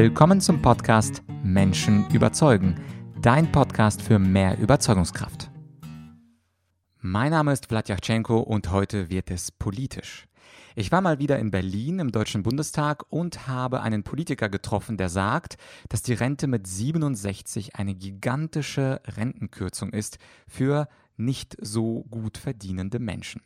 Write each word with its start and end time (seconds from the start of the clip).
Willkommen 0.00 0.40
zum 0.40 0.62
Podcast 0.62 1.24
Menschen 1.42 2.08
überzeugen, 2.10 2.76
dein 3.20 3.50
Podcast 3.50 4.00
für 4.00 4.20
mehr 4.20 4.56
Überzeugungskraft. 4.56 5.50
Mein 7.00 7.32
Name 7.32 7.52
ist 7.52 7.66
Vladyachenko 7.66 8.38
und 8.38 8.70
heute 8.70 9.10
wird 9.10 9.28
es 9.32 9.50
politisch. 9.50 10.28
Ich 10.76 10.92
war 10.92 11.00
mal 11.00 11.18
wieder 11.18 11.40
in 11.40 11.50
Berlin 11.50 11.98
im 11.98 12.12
Deutschen 12.12 12.44
Bundestag 12.44 13.06
und 13.10 13.48
habe 13.48 13.82
einen 13.82 14.04
Politiker 14.04 14.48
getroffen, 14.48 14.98
der 14.98 15.08
sagt, 15.08 15.56
dass 15.88 16.02
die 16.02 16.14
Rente 16.14 16.46
mit 16.46 16.68
67 16.68 17.74
eine 17.74 17.96
gigantische 17.96 19.00
Rentenkürzung 19.04 19.90
ist 19.90 20.18
für 20.46 20.86
nicht 21.18 21.56
so 21.60 22.04
gut 22.10 22.38
verdienende 22.38 22.98
Menschen. 22.98 23.42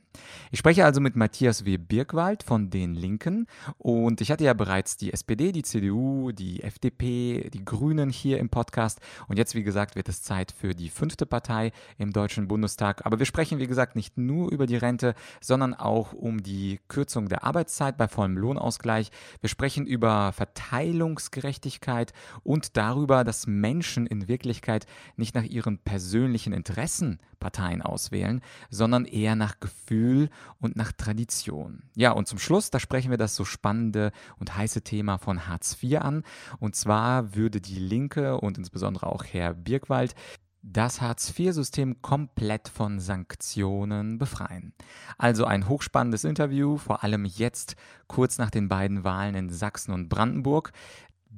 Ich 0.51 0.59
spreche 0.59 0.85
also 0.85 1.01
mit 1.01 1.17
Matthias 1.17 1.65
W. 1.65 1.79
Birkwald 1.79 2.43
von 2.43 2.71
den 2.71 2.95
Linken 2.95 3.47
und 3.79 4.21
ich 4.21 4.31
hatte 4.31 4.45
ja 4.45 4.53
bereits 4.53 4.97
die 4.97 5.13
SPD, 5.13 5.53
die 5.53 5.63
CDU, 5.63 6.33
die 6.33 6.63
FDP, 6.63 7.49
die 7.51 7.65
Grünen 7.65 8.11
hier 8.11 8.39
im 8.39 8.51
Podcast 8.51 9.01
und 9.29 9.39
jetzt, 9.39 9.55
wie 9.55 9.63
gesagt, 9.63 9.97
wird 9.97 10.09
es 10.09 10.23
Zeit 10.23 10.53
für 10.53 10.75
die 10.75 10.91
fünfte 10.91 11.27
Partei 11.27 11.73
im 11.99 12.13
Deutschen 12.13 12.49
Bundestag. 12.49 13.07
Aber 13.07 13.19
wir 13.19 13.27
sprechen, 13.27 13.59
wie 13.59 13.67
gesagt, 13.67 13.97
nicht 13.97 14.19
nur 14.19 14.53
über 14.53 14.67
die 14.67 14.77
Rente, 14.77 15.15
sondern 15.41 15.75
auch 15.75 16.13
um 16.13 16.43
die 16.43 16.81
Kürzung 16.89 17.29
der 17.29 17.45
Arbeitszeit 17.45 17.97
bei 17.97 18.09
vollem 18.09 18.37
Lohnausgleich. 18.37 19.11
Wir 19.41 19.49
sprechen 19.49 19.87
über 19.87 20.33
Verteilungsgerechtigkeit 20.33 22.13
und 22.43 22.77
darüber, 22.77 23.25
dass 23.25 23.47
Menschen 23.47 24.07
in 24.07 24.29
Wirklichkeit 24.29 24.87
nicht 25.17 25.35
nach 25.35 25.45
ihren 25.45 25.79
persönlichen 25.79 26.53
Interessen 26.53 27.19
Parteien 27.43 27.83
auswählen, 27.83 28.41
sondern 28.71 29.05
eher 29.05 29.35
nach 29.35 29.59
Gefühl 29.61 30.31
und 30.61 30.77
nach 30.77 30.93
Tradition. 30.93 31.83
Ja, 31.97 32.13
und 32.13 32.29
zum 32.29 32.39
Schluss, 32.39 32.71
da 32.71 32.79
sprechen 32.79 33.11
wir 33.11 33.19
das 33.19 33.35
so 33.35 33.45
spannende 33.45 34.13
und 34.39 34.57
heiße 34.57 34.83
Thema 34.83 35.19
von 35.19 35.49
Hartz 35.49 35.77
IV 35.83 36.01
an. 36.01 36.23
Und 36.61 36.77
zwar 36.77 37.35
würde 37.35 37.61
die 37.61 37.79
Linke 37.79 38.39
und 38.39 38.59
insbesondere 38.59 39.07
auch 39.07 39.25
Herr 39.25 39.55
Birkwald 39.55 40.15
das 40.63 41.01
Hartz-IV-System 41.01 42.03
komplett 42.03 42.69
von 42.69 43.01
Sanktionen 43.01 44.19
befreien. 44.19 44.73
Also 45.19 45.45
ein 45.45 45.69
hochspannendes 45.69 46.23
Interview, 46.23 46.77
vor 46.77 47.03
allem 47.03 47.25
jetzt 47.25 47.75
kurz 48.07 48.39
nach 48.39 48.51
den 48.51 48.69
beiden 48.69 49.03
Wahlen 49.03 49.35
in 49.35 49.51
Sachsen 49.51 49.93
und 49.93 50.09
Brandenburg. 50.09 50.73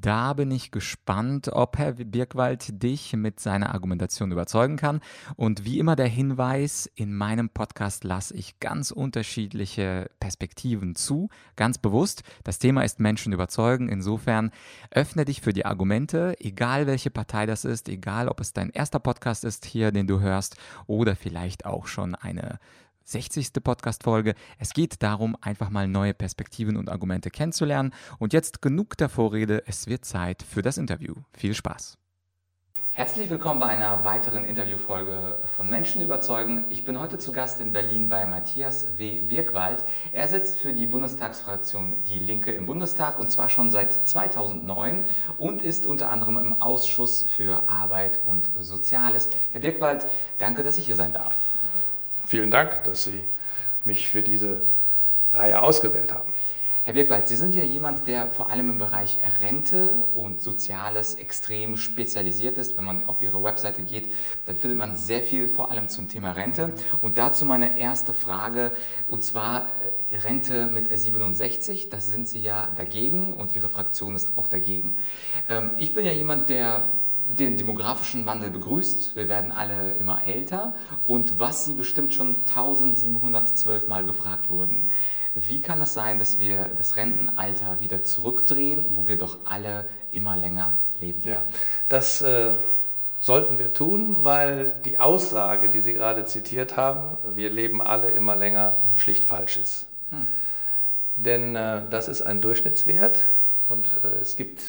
Da 0.00 0.32
bin 0.32 0.50
ich 0.50 0.70
gespannt, 0.70 1.48
ob 1.52 1.78
Herr 1.78 1.92
Birkwald 1.92 2.82
dich 2.82 3.12
mit 3.14 3.38
seiner 3.38 3.72
Argumentation 3.74 4.32
überzeugen 4.32 4.76
kann. 4.76 5.00
Und 5.36 5.64
wie 5.64 5.78
immer 5.78 5.94
der 5.94 6.08
Hinweis, 6.08 6.90
in 6.94 7.14
meinem 7.14 7.48
Podcast 7.48 8.02
lasse 8.02 8.34
ich 8.34 8.58
ganz 8.58 8.90
unterschiedliche 8.90 10.10
Perspektiven 10.18 10.96
zu, 10.96 11.28
ganz 11.56 11.78
bewusst. 11.78 12.24
Das 12.42 12.58
Thema 12.58 12.82
ist 12.82 12.98
Menschen 12.98 13.32
überzeugen. 13.32 13.88
Insofern 13.88 14.50
öffne 14.90 15.24
dich 15.24 15.40
für 15.40 15.52
die 15.52 15.64
Argumente, 15.64 16.36
egal 16.40 16.86
welche 16.86 17.10
Partei 17.10 17.46
das 17.46 17.64
ist, 17.64 17.88
egal 17.88 18.28
ob 18.28 18.40
es 18.40 18.52
dein 18.52 18.70
erster 18.70 18.98
Podcast 18.98 19.44
ist 19.44 19.64
hier, 19.64 19.92
den 19.92 20.06
du 20.06 20.20
hörst, 20.20 20.56
oder 20.86 21.14
vielleicht 21.14 21.66
auch 21.66 21.86
schon 21.86 22.14
eine 22.14 22.58
60. 23.04 23.52
Podcast-Folge. 23.62 24.34
Es 24.58 24.72
geht 24.72 25.02
darum, 25.02 25.36
einfach 25.40 25.70
mal 25.70 25.86
neue 25.86 26.14
Perspektiven 26.14 26.76
und 26.76 26.88
Argumente 26.88 27.30
kennenzulernen. 27.30 27.92
Und 28.18 28.32
jetzt 28.32 28.62
genug 28.62 28.96
der 28.96 29.08
Vorrede, 29.08 29.62
es 29.66 29.86
wird 29.86 30.04
Zeit 30.04 30.42
für 30.42 30.62
das 30.62 30.78
Interview. 30.78 31.14
Viel 31.36 31.54
Spaß! 31.54 31.98
Herzlich 32.96 33.28
willkommen 33.28 33.58
bei 33.58 33.66
einer 33.66 34.04
weiteren 34.04 34.44
Interviewfolge 34.44 35.40
von 35.56 35.68
Menschen 35.68 36.00
überzeugen. 36.00 36.64
Ich 36.68 36.84
bin 36.84 37.00
heute 37.00 37.18
zu 37.18 37.32
Gast 37.32 37.60
in 37.60 37.72
Berlin 37.72 38.08
bei 38.08 38.24
Matthias 38.24 38.96
W. 38.98 39.20
Birkwald. 39.20 39.84
Er 40.12 40.28
sitzt 40.28 40.58
für 40.58 40.72
die 40.72 40.86
Bundestagsfraktion 40.86 41.96
Die 42.08 42.20
Linke 42.20 42.52
im 42.52 42.66
Bundestag 42.66 43.18
und 43.18 43.32
zwar 43.32 43.48
schon 43.48 43.72
seit 43.72 44.06
2009 44.06 45.04
und 45.38 45.60
ist 45.60 45.86
unter 45.86 46.08
anderem 46.08 46.38
im 46.38 46.62
Ausschuss 46.62 47.24
für 47.24 47.68
Arbeit 47.68 48.20
und 48.26 48.52
Soziales. 48.60 49.28
Herr 49.50 49.60
Birkwald, 49.60 50.06
danke, 50.38 50.62
dass 50.62 50.78
ich 50.78 50.86
hier 50.86 50.94
sein 50.94 51.12
darf. 51.12 51.34
Vielen 52.26 52.50
Dank, 52.50 52.84
dass 52.84 53.04
Sie 53.04 53.20
mich 53.84 54.08
für 54.08 54.22
diese 54.22 54.62
Reihe 55.32 55.60
ausgewählt 55.60 56.12
haben. 56.12 56.32
Herr 56.86 56.92
Birkwald, 56.92 57.28
Sie 57.28 57.36
sind 57.36 57.54
ja 57.54 57.64
jemand, 57.64 58.06
der 58.08 58.28
vor 58.28 58.50
allem 58.50 58.68
im 58.68 58.76
Bereich 58.76 59.18
Rente 59.40 60.06
und 60.14 60.42
Soziales 60.42 61.14
extrem 61.14 61.78
spezialisiert 61.78 62.58
ist. 62.58 62.76
Wenn 62.76 62.84
man 62.84 63.06
auf 63.06 63.22
Ihre 63.22 63.42
Webseite 63.42 63.82
geht, 63.82 64.12
dann 64.44 64.56
findet 64.56 64.78
man 64.78 64.94
sehr 64.94 65.22
viel 65.22 65.48
vor 65.48 65.70
allem 65.70 65.88
zum 65.88 66.10
Thema 66.10 66.32
Rente. 66.32 66.74
Und 67.00 67.16
dazu 67.16 67.46
meine 67.46 67.78
erste 67.78 68.12
Frage, 68.12 68.70
und 69.08 69.22
zwar 69.22 69.66
äh, 70.10 70.16
Rente 70.16 70.66
mit 70.66 70.94
67. 70.94 71.88
Da 71.88 72.00
sind 72.00 72.28
Sie 72.28 72.40
ja 72.40 72.68
dagegen 72.76 73.32
und 73.32 73.56
Ihre 73.56 73.70
Fraktion 73.70 74.14
ist 74.14 74.36
auch 74.36 74.48
dagegen. 74.48 74.98
Ähm, 75.48 75.70
ich 75.78 75.94
bin 75.94 76.04
ja 76.04 76.12
jemand, 76.12 76.50
der 76.50 76.84
den 77.28 77.56
demografischen 77.56 78.26
Wandel 78.26 78.50
begrüßt. 78.50 79.16
Wir 79.16 79.28
werden 79.28 79.50
alle 79.52 79.94
immer 79.94 80.22
älter 80.26 80.74
und 81.06 81.38
was 81.38 81.64
Sie 81.64 81.74
bestimmt 81.74 82.14
schon 82.14 82.36
1712 82.46 83.88
Mal 83.88 84.04
gefragt 84.04 84.50
wurden. 84.50 84.88
Wie 85.34 85.60
kann 85.60 85.80
es 85.82 85.94
sein, 85.94 86.18
dass 86.18 86.38
wir 86.38 86.70
das 86.76 86.96
Rentenalter 86.96 87.80
wieder 87.80 88.04
zurückdrehen, 88.04 88.86
wo 88.90 89.08
wir 89.08 89.18
doch 89.18 89.38
alle 89.46 89.86
immer 90.12 90.36
länger 90.36 90.78
leben? 91.00 91.22
Ja, 91.24 91.42
das 91.88 92.22
äh, 92.22 92.52
sollten 93.18 93.58
wir 93.58 93.72
tun, 93.72 94.18
weil 94.20 94.74
die 94.84 95.00
Aussage, 95.00 95.68
die 95.68 95.80
Sie 95.80 95.92
gerade 95.92 96.24
zitiert 96.24 96.76
haben, 96.76 97.16
wir 97.34 97.50
leben 97.50 97.82
alle 97.82 98.10
immer 98.10 98.36
länger, 98.36 98.76
mhm. 98.92 98.98
schlicht 98.98 99.24
falsch 99.24 99.56
ist. 99.56 99.86
Hm. 100.10 100.26
Denn 101.16 101.56
äh, 101.56 101.82
das 101.90 102.08
ist 102.08 102.22
ein 102.22 102.40
Durchschnittswert 102.40 103.26
und 103.68 103.90
äh, 104.04 104.20
es 104.20 104.36
gibt 104.36 104.62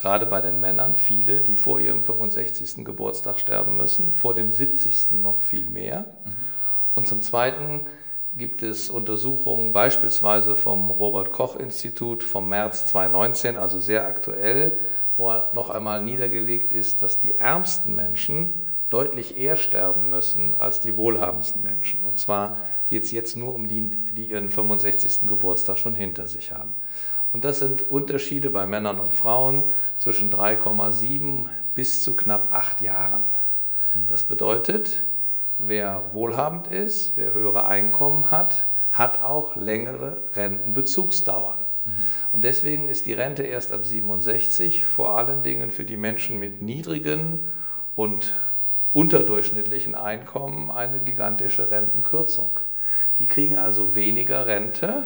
gerade 0.00 0.24
bei 0.24 0.40
den 0.40 0.60
Männern 0.60 0.96
viele, 0.96 1.42
die 1.42 1.56
vor 1.56 1.78
ihrem 1.78 2.02
65. 2.02 2.86
Geburtstag 2.86 3.38
sterben 3.38 3.76
müssen, 3.76 4.12
vor 4.12 4.34
dem 4.34 4.50
70. 4.50 5.12
noch 5.12 5.42
viel 5.42 5.68
mehr. 5.68 6.06
Mhm. 6.24 6.30
Und 6.94 7.06
zum 7.06 7.20
Zweiten 7.20 7.82
gibt 8.34 8.62
es 8.62 8.88
Untersuchungen 8.88 9.74
beispielsweise 9.74 10.56
vom 10.56 10.90
Robert 10.90 11.32
Koch 11.32 11.54
Institut 11.54 12.22
vom 12.22 12.48
März 12.48 12.86
2019, 12.86 13.58
also 13.58 13.78
sehr 13.78 14.06
aktuell, 14.06 14.78
wo 15.18 15.34
noch 15.52 15.68
einmal 15.68 16.02
niedergelegt 16.02 16.72
ist, 16.72 17.02
dass 17.02 17.18
die 17.18 17.36
ärmsten 17.36 17.94
Menschen 17.94 18.54
deutlich 18.88 19.36
eher 19.36 19.56
sterben 19.56 20.08
müssen 20.08 20.54
als 20.54 20.80
die 20.80 20.96
wohlhabendsten 20.96 21.62
Menschen. 21.62 22.04
Und 22.04 22.18
zwar 22.18 22.56
geht 22.88 23.02
es 23.02 23.10
jetzt 23.10 23.36
nur 23.36 23.54
um 23.54 23.68
die, 23.68 23.90
die 23.90 24.30
ihren 24.30 24.48
65. 24.48 25.26
Geburtstag 25.28 25.78
schon 25.78 25.94
hinter 25.94 26.26
sich 26.26 26.52
haben. 26.52 26.74
Und 27.32 27.44
das 27.44 27.60
sind 27.60 27.90
Unterschiede 27.90 28.50
bei 28.50 28.66
Männern 28.66 28.98
und 28.98 29.12
Frauen 29.12 29.64
zwischen 29.98 30.32
3,7 30.32 31.46
bis 31.74 32.02
zu 32.02 32.16
knapp 32.16 32.52
acht 32.52 32.82
Jahren. 32.82 33.24
Das 34.08 34.24
bedeutet, 34.24 35.04
wer 35.58 36.02
wohlhabend 36.12 36.68
ist, 36.68 37.16
wer 37.16 37.34
höhere 37.34 37.66
Einkommen 37.66 38.30
hat, 38.30 38.66
hat 38.92 39.22
auch 39.22 39.56
längere 39.56 40.22
Rentenbezugsdauern. 40.34 41.58
Und 42.32 42.44
deswegen 42.44 42.88
ist 42.88 43.06
die 43.06 43.12
Rente 43.12 43.42
erst 43.42 43.72
ab 43.72 43.86
67 43.86 44.84
vor 44.84 45.16
allen 45.16 45.42
Dingen 45.42 45.70
für 45.70 45.84
die 45.84 45.96
Menschen 45.96 46.38
mit 46.38 46.62
niedrigen 46.62 47.40
und 47.96 48.34
unterdurchschnittlichen 48.92 49.94
Einkommen 49.94 50.70
eine 50.70 51.00
gigantische 51.00 51.70
Rentenkürzung. 51.70 52.60
Die 53.18 53.26
kriegen 53.26 53.56
also 53.56 53.94
weniger 53.94 54.46
Rente, 54.46 55.04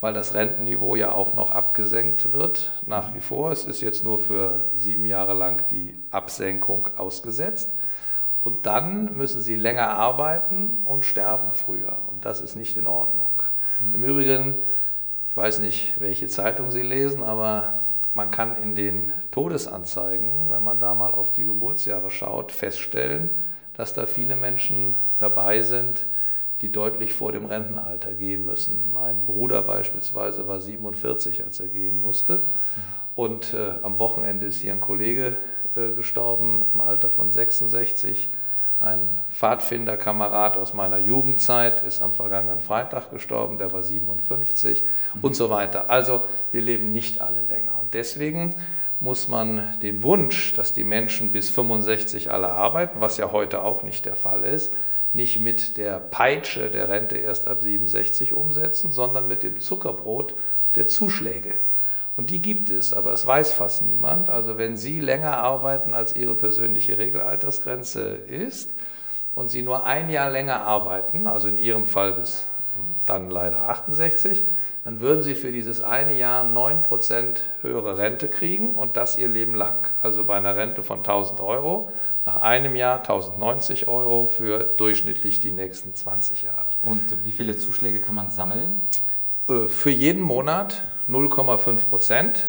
weil 0.00 0.14
das 0.14 0.34
Rentenniveau 0.34 0.96
ja 0.96 1.12
auch 1.12 1.34
noch 1.34 1.50
abgesenkt 1.50 2.32
wird, 2.32 2.70
nach 2.86 3.14
wie 3.14 3.20
vor. 3.20 3.50
Es 3.50 3.64
ist 3.64 3.80
jetzt 3.80 4.04
nur 4.04 4.18
für 4.18 4.66
sieben 4.74 5.06
Jahre 5.06 5.34
lang 5.34 5.64
die 5.70 5.98
Absenkung 6.10 6.88
ausgesetzt. 6.96 7.72
Und 8.42 8.66
dann 8.66 9.16
müssen 9.16 9.40
sie 9.40 9.56
länger 9.56 9.88
arbeiten 9.88 10.78
und 10.84 11.04
sterben 11.04 11.50
früher. 11.52 11.98
Und 12.10 12.24
das 12.24 12.40
ist 12.40 12.54
nicht 12.54 12.76
in 12.76 12.86
Ordnung. 12.86 13.42
Mhm. 13.80 13.94
Im 13.94 14.04
Übrigen, 14.04 14.54
ich 15.28 15.36
weiß 15.36 15.58
nicht, 15.58 16.00
welche 16.00 16.28
Zeitung 16.28 16.70
Sie 16.70 16.82
lesen, 16.82 17.22
aber 17.22 17.74
man 18.14 18.30
kann 18.30 18.60
in 18.62 18.74
den 18.74 19.12
Todesanzeigen, 19.32 20.50
wenn 20.50 20.62
man 20.62 20.80
da 20.80 20.94
mal 20.94 21.12
auf 21.12 21.32
die 21.32 21.44
Geburtsjahre 21.44 22.10
schaut, 22.10 22.52
feststellen, 22.52 23.30
dass 23.74 23.94
da 23.94 24.06
viele 24.06 24.36
Menschen 24.36 24.96
dabei 25.18 25.62
sind, 25.62 26.06
die 26.60 26.72
deutlich 26.72 27.14
vor 27.14 27.32
dem 27.32 27.46
Rentenalter 27.46 28.12
gehen 28.12 28.44
müssen. 28.44 28.90
Mein 28.92 29.26
Bruder 29.26 29.62
beispielsweise 29.62 30.46
war 30.48 30.60
47, 30.60 31.44
als 31.44 31.60
er 31.60 31.68
gehen 31.68 32.00
musste. 32.00 32.44
Und 33.14 33.54
äh, 33.54 33.72
am 33.82 33.98
Wochenende 33.98 34.46
ist 34.46 34.60
hier 34.60 34.72
ein 34.72 34.80
Kollege 34.80 35.36
äh, 35.76 35.90
gestorben 35.94 36.64
im 36.72 36.80
Alter 36.80 37.10
von 37.10 37.30
66. 37.30 38.30
Ein 38.80 39.20
Pfadfinderkamerad 39.32 40.56
aus 40.56 40.72
meiner 40.72 40.98
Jugendzeit 40.98 41.82
ist 41.82 42.00
am 42.00 42.12
vergangenen 42.12 42.60
Freitag 42.60 43.10
gestorben, 43.10 43.58
der 43.58 43.72
war 43.72 43.82
57 43.82 44.84
mhm. 44.84 45.20
und 45.24 45.34
so 45.34 45.50
weiter. 45.50 45.90
Also 45.90 46.20
wir 46.52 46.62
leben 46.62 46.92
nicht 46.92 47.20
alle 47.20 47.42
länger. 47.42 47.72
Und 47.80 47.94
deswegen 47.94 48.54
muss 49.00 49.28
man 49.28 49.62
den 49.82 50.02
Wunsch, 50.02 50.54
dass 50.54 50.72
die 50.72 50.84
Menschen 50.84 51.32
bis 51.32 51.50
65 51.50 52.30
alle 52.30 52.48
arbeiten, 52.48 53.00
was 53.00 53.16
ja 53.16 53.32
heute 53.32 53.62
auch 53.62 53.82
nicht 53.82 54.06
der 54.06 54.16
Fall 54.16 54.44
ist, 54.44 54.72
nicht 55.12 55.40
mit 55.40 55.76
der 55.76 55.98
Peitsche 55.98 56.70
der 56.70 56.88
Rente 56.88 57.16
erst 57.16 57.48
ab 57.48 57.62
67 57.62 58.32
umsetzen, 58.32 58.90
sondern 58.90 59.28
mit 59.28 59.42
dem 59.42 59.60
Zuckerbrot 59.60 60.34
der 60.74 60.86
Zuschläge. 60.86 61.54
Und 62.16 62.30
die 62.30 62.42
gibt 62.42 62.70
es, 62.70 62.92
aber 62.92 63.12
es 63.12 63.26
weiß 63.26 63.52
fast 63.52 63.82
niemand. 63.82 64.28
Also 64.28 64.58
wenn 64.58 64.76
Sie 64.76 65.00
länger 65.00 65.38
arbeiten, 65.38 65.94
als 65.94 66.16
Ihre 66.16 66.34
persönliche 66.34 66.98
Regelaltersgrenze 66.98 68.00
ist, 68.00 68.72
und 69.38 69.48
Sie 69.48 69.62
nur 69.62 69.86
ein 69.86 70.10
Jahr 70.10 70.30
länger 70.30 70.62
arbeiten, 70.62 71.28
also 71.28 71.46
in 71.46 71.58
Ihrem 71.58 71.86
Fall 71.86 72.12
bis 72.14 72.46
dann 73.06 73.30
leider 73.30 73.68
68, 73.68 74.44
dann 74.82 75.00
würden 75.00 75.22
Sie 75.22 75.36
für 75.36 75.52
dieses 75.52 75.80
eine 75.80 76.12
Jahr 76.12 76.44
9% 76.44 77.36
höhere 77.62 77.98
Rente 77.98 78.26
kriegen 78.26 78.74
und 78.74 78.96
das 78.96 79.16
Ihr 79.16 79.28
Leben 79.28 79.54
lang. 79.54 79.88
Also 80.02 80.24
bei 80.24 80.36
einer 80.36 80.56
Rente 80.56 80.82
von 80.82 80.98
1000 80.98 81.40
Euro, 81.40 81.92
nach 82.28 82.42
einem 82.42 82.76
Jahr 82.76 82.98
1090 82.98 83.88
Euro 83.88 84.26
für 84.26 84.58
durchschnittlich 84.62 85.40
die 85.40 85.50
nächsten 85.50 85.94
20 85.94 86.42
Jahre. 86.42 86.66
Und 86.84 87.24
wie 87.24 87.32
viele 87.32 87.56
Zuschläge 87.56 88.02
kann 88.02 88.14
man 88.14 88.28
sammeln? 88.28 88.82
Äh, 89.48 89.68
für 89.68 89.88
jeden 89.88 90.20
Monat 90.20 90.86
0,5 91.08 91.86
Prozent. 91.86 92.46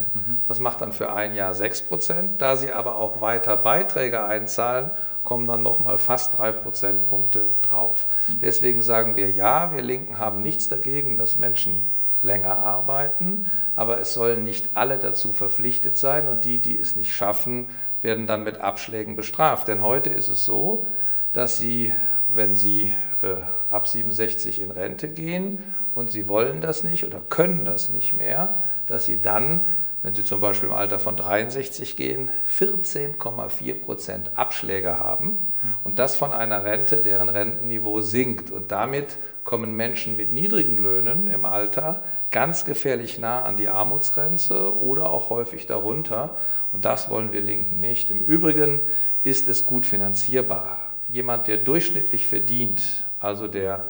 Das 0.49 0.59
macht 0.59 0.81
dann 0.81 0.91
für 0.91 1.13
ein 1.13 1.33
Jahr 1.33 1.53
6 1.53 1.83
Prozent. 1.83 2.41
Da 2.41 2.57
Sie 2.57 2.73
aber 2.73 2.97
auch 2.97 3.21
weiter 3.21 3.55
Beiträge 3.55 4.21
einzahlen, 4.25 4.91
kommen 5.23 5.47
dann 5.47 5.63
nochmal 5.63 5.97
fast 5.97 6.37
drei 6.37 6.51
Prozentpunkte 6.51 7.47
drauf. 7.61 8.09
Deswegen 8.41 8.81
sagen 8.81 9.15
wir 9.15 9.31
ja, 9.31 9.71
wir 9.73 9.81
Linken 9.81 10.19
haben 10.19 10.41
nichts 10.41 10.67
dagegen, 10.67 11.15
dass 11.15 11.37
Menschen 11.37 11.85
länger 12.21 12.57
arbeiten, 12.57 13.49
aber 13.75 13.99
es 13.99 14.13
sollen 14.13 14.43
nicht 14.43 14.75
alle 14.75 14.97
dazu 14.97 15.31
verpflichtet 15.31 15.97
sein 15.97 16.27
und 16.27 16.45
die, 16.45 16.59
die 16.59 16.77
es 16.77 16.95
nicht 16.95 17.13
schaffen, 17.13 17.67
werden 18.01 18.27
dann 18.27 18.43
mit 18.43 18.61
Abschlägen 18.61 19.15
bestraft. 19.15 19.67
Denn 19.67 19.81
heute 19.81 20.09
ist 20.09 20.29
es 20.29 20.45
so, 20.45 20.85
dass 21.33 21.57
sie, 21.57 21.93
wenn 22.27 22.55
sie 22.55 22.93
äh, 23.21 23.35
ab 23.69 23.87
67 23.87 24.61
in 24.61 24.71
Rente 24.71 25.09
gehen 25.09 25.63
und 25.93 26.11
sie 26.11 26.27
wollen 26.27 26.61
das 26.61 26.83
nicht 26.83 27.05
oder 27.05 27.21
können 27.29 27.65
das 27.65 27.89
nicht 27.89 28.17
mehr, 28.17 28.55
dass 28.87 29.05
sie 29.05 29.21
dann, 29.21 29.61
wenn 30.01 30.13
sie 30.13 30.23
zum 30.23 30.39
Beispiel 30.39 30.69
im 30.69 30.75
Alter 30.75 30.97
von 30.97 31.17
63 31.17 31.97
gehen, 31.97 32.31
14,4 32.57 33.73
Prozent 33.81 34.31
Abschläge 34.37 34.97
haben 34.97 35.51
und 35.83 35.99
das 35.99 36.15
von 36.15 36.31
einer 36.31 36.63
Rente, 36.63 36.97
deren 36.97 37.27
Rentenniveau 37.27 37.99
sinkt. 37.99 38.49
Und 38.49 38.71
damit 38.71 39.17
kommen 39.43 39.75
Menschen 39.75 40.15
mit 40.15 40.31
niedrigen 40.31 40.77
Löhnen 40.77 41.27
im 41.27 41.43
Alter 41.43 42.03
ganz 42.31 42.63
gefährlich 42.63 43.19
nah 43.19 43.43
an 43.43 43.57
die 43.57 43.67
Armutsgrenze 43.67 44.77
oder 44.79 45.09
auch 45.09 45.29
häufig 45.29 45.65
darunter. 45.65 46.37
Und 46.71 46.85
das 46.85 47.09
wollen 47.09 47.33
wir 47.33 47.41
Linken 47.41 47.79
nicht. 47.79 48.09
Im 48.09 48.19
Übrigen 48.19 48.79
ist 49.23 49.47
es 49.47 49.65
gut 49.65 49.85
finanzierbar. 49.85 50.79
Jemand, 51.09 51.47
der 51.47 51.57
durchschnittlich 51.57 52.27
verdient, 52.27 53.05
also 53.19 53.47
der 53.47 53.85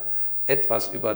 etwas 0.47 0.94
über 0.94 1.13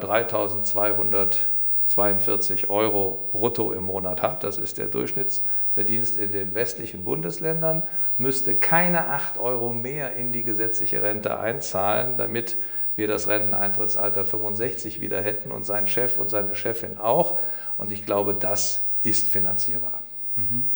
3242 1.87 2.69
Euro 2.69 3.29
brutto 3.31 3.71
im 3.73 3.83
Monat 3.83 4.21
hat, 4.21 4.43
das 4.43 4.57
ist 4.57 4.77
der 4.77 4.87
Durchschnittsverdienst 4.87 6.17
in 6.17 6.31
den 6.31 6.55
westlichen 6.55 7.03
Bundesländern, 7.03 7.83
müsste 8.17 8.55
keine 8.55 9.07
8 9.07 9.37
Euro 9.37 9.73
mehr 9.73 10.15
in 10.15 10.31
die 10.31 10.43
gesetzliche 10.43 11.03
Rente 11.03 11.39
einzahlen, 11.39 12.17
damit 12.17 12.57
wir 12.95 13.07
das 13.07 13.27
Renteneintrittsalter 13.27 14.23
65 14.23 15.01
wieder 15.01 15.21
hätten 15.21 15.51
und 15.51 15.65
sein 15.65 15.87
Chef 15.87 16.17
und 16.17 16.29
seine 16.29 16.55
Chefin 16.55 16.97
auch. 16.97 17.39
Und 17.77 17.91
ich 17.91 18.05
glaube, 18.05 18.35
das 18.35 18.87
ist 19.01 19.27
finanzierbar. 19.29 19.99
Mhm. 20.35 20.69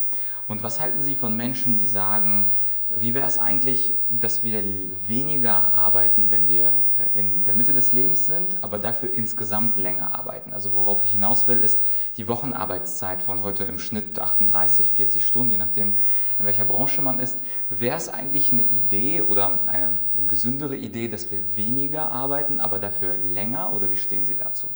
Und 0.47 0.63
was 0.63 0.79
halten 0.79 1.01
Sie 1.01 1.15
von 1.15 1.35
Menschen, 1.35 1.77
die 1.77 1.85
sagen, 1.85 2.51
wie 2.89 3.13
wäre 3.13 3.27
es 3.27 3.37
eigentlich, 3.37 3.97
dass 4.09 4.45
wir 4.45 4.63
weniger 5.07 5.73
arbeiten, 5.73 6.31
wenn 6.31 6.47
wir 6.47 6.71
äh, 6.97 7.19
in 7.19 7.43
der 7.43 7.53
Mitte 7.53 7.73
des 7.73 7.91
Lebens 7.91 8.27
sind, 8.27 8.63
aber 8.63 8.79
dafür 8.79 9.13
insgesamt 9.13 9.77
länger 9.77 10.15
arbeiten? 10.17 10.53
Also 10.53 10.73
worauf 10.73 11.03
ich 11.03 11.11
hinaus 11.11 11.49
will, 11.49 11.57
ist 11.57 11.83
die 12.15 12.29
Wochenarbeitszeit 12.29 13.21
von 13.21 13.43
heute 13.43 13.65
im 13.65 13.77
Schnitt 13.77 14.19
38, 14.19 14.93
40 14.93 15.25
Stunden, 15.25 15.51
je 15.51 15.57
nachdem, 15.57 15.95
in 16.39 16.45
welcher 16.45 16.63
Branche 16.63 17.01
man 17.01 17.19
ist. 17.19 17.39
Wäre 17.69 17.97
es 17.97 18.07
eigentlich 18.07 18.53
eine 18.53 18.63
Idee 18.63 19.21
oder 19.21 19.67
eine, 19.67 19.97
gesündere 20.25 20.77
Idee, 20.77 21.09
dass 21.09 21.29
wir 21.29 21.57
weniger 21.57 22.11
arbeiten, 22.11 22.61
aber 22.61 22.79
dafür 22.79 23.17
länger? 23.17 23.73
Oder 23.73 23.91
wie 23.91 23.97
stehen 23.97 24.25
Sie 24.25 24.37
dazu? 24.37 24.71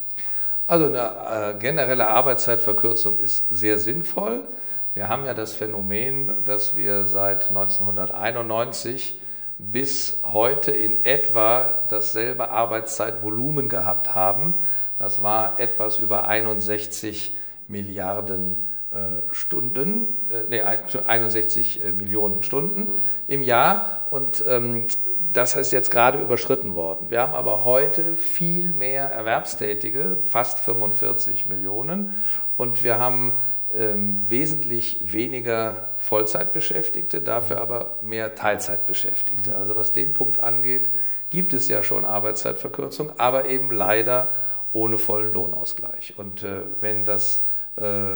Also 0.67 0.85
eine 0.85 1.55
äh, 1.55 1.59
generelle 1.59 2.07
Arbeitszeitverkürzung 2.07 3.17
ist 3.17 3.49
sehr 3.49 3.77
sinnvoll. 3.77 4.47
Wir 4.93 5.07
haben 5.07 5.25
ja 5.25 5.33
das 5.33 5.53
Phänomen, 5.53 6.43
dass 6.45 6.75
wir 6.75 7.05
seit 7.05 7.47
1991 7.47 9.21
bis 9.57 10.21
heute 10.25 10.71
in 10.71 11.05
etwa 11.05 11.83
dasselbe 11.87 12.49
Arbeitszeitvolumen 12.49 13.69
gehabt 13.69 14.15
haben. 14.15 14.55
Das 14.99 15.23
war 15.23 15.59
etwas 15.59 15.97
über 15.97 16.27
61 16.27 17.37
Milliarden 17.69 18.65
äh, 18.91 19.33
Stunden, 19.33 20.17
äh, 20.29 20.43
nee, 20.49 20.61
61 20.61 21.85
äh, 21.85 21.91
Millionen 21.93 22.43
Stunden 22.43 23.01
im 23.27 23.43
Jahr 23.43 24.07
und 24.09 24.43
ähm, 24.45 24.87
das 25.31 25.55
ist 25.55 25.71
jetzt 25.71 25.91
gerade 25.91 26.19
überschritten 26.19 26.75
worden. 26.75 27.09
Wir 27.09 27.21
haben 27.21 27.33
aber 27.33 27.63
heute 27.63 28.15
viel 28.15 28.71
mehr 28.71 29.05
Erwerbstätige, 29.05 30.17
fast 30.29 30.59
45 30.59 31.45
Millionen 31.45 32.15
und 32.57 32.83
wir 32.83 32.99
haben 32.99 33.37
ähm, 33.75 34.17
wesentlich 34.29 35.13
weniger 35.13 35.89
Vollzeitbeschäftigte, 35.97 37.21
dafür 37.21 37.61
aber 37.61 37.97
mehr 38.01 38.35
Teilzeitbeschäftigte. 38.35 39.51
Mhm. 39.51 39.55
Also 39.55 39.75
was 39.75 39.91
den 39.91 40.13
Punkt 40.13 40.39
angeht, 40.39 40.89
gibt 41.29 41.53
es 41.53 41.67
ja 41.67 41.81
schon 41.81 42.05
Arbeitszeitverkürzung, 42.05 43.13
aber 43.17 43.45
eben 43.45 43.71
leider 43.71 44.29
ohne 44.73 44.97
vollen 44.97 45.33
Lohnausgleich. 45.33 46.15
Und 46.17 46.43
äh, 46.43 46.61
wenn 46.79 47.05
das 47.05 47.43
äh, 47.77 48.15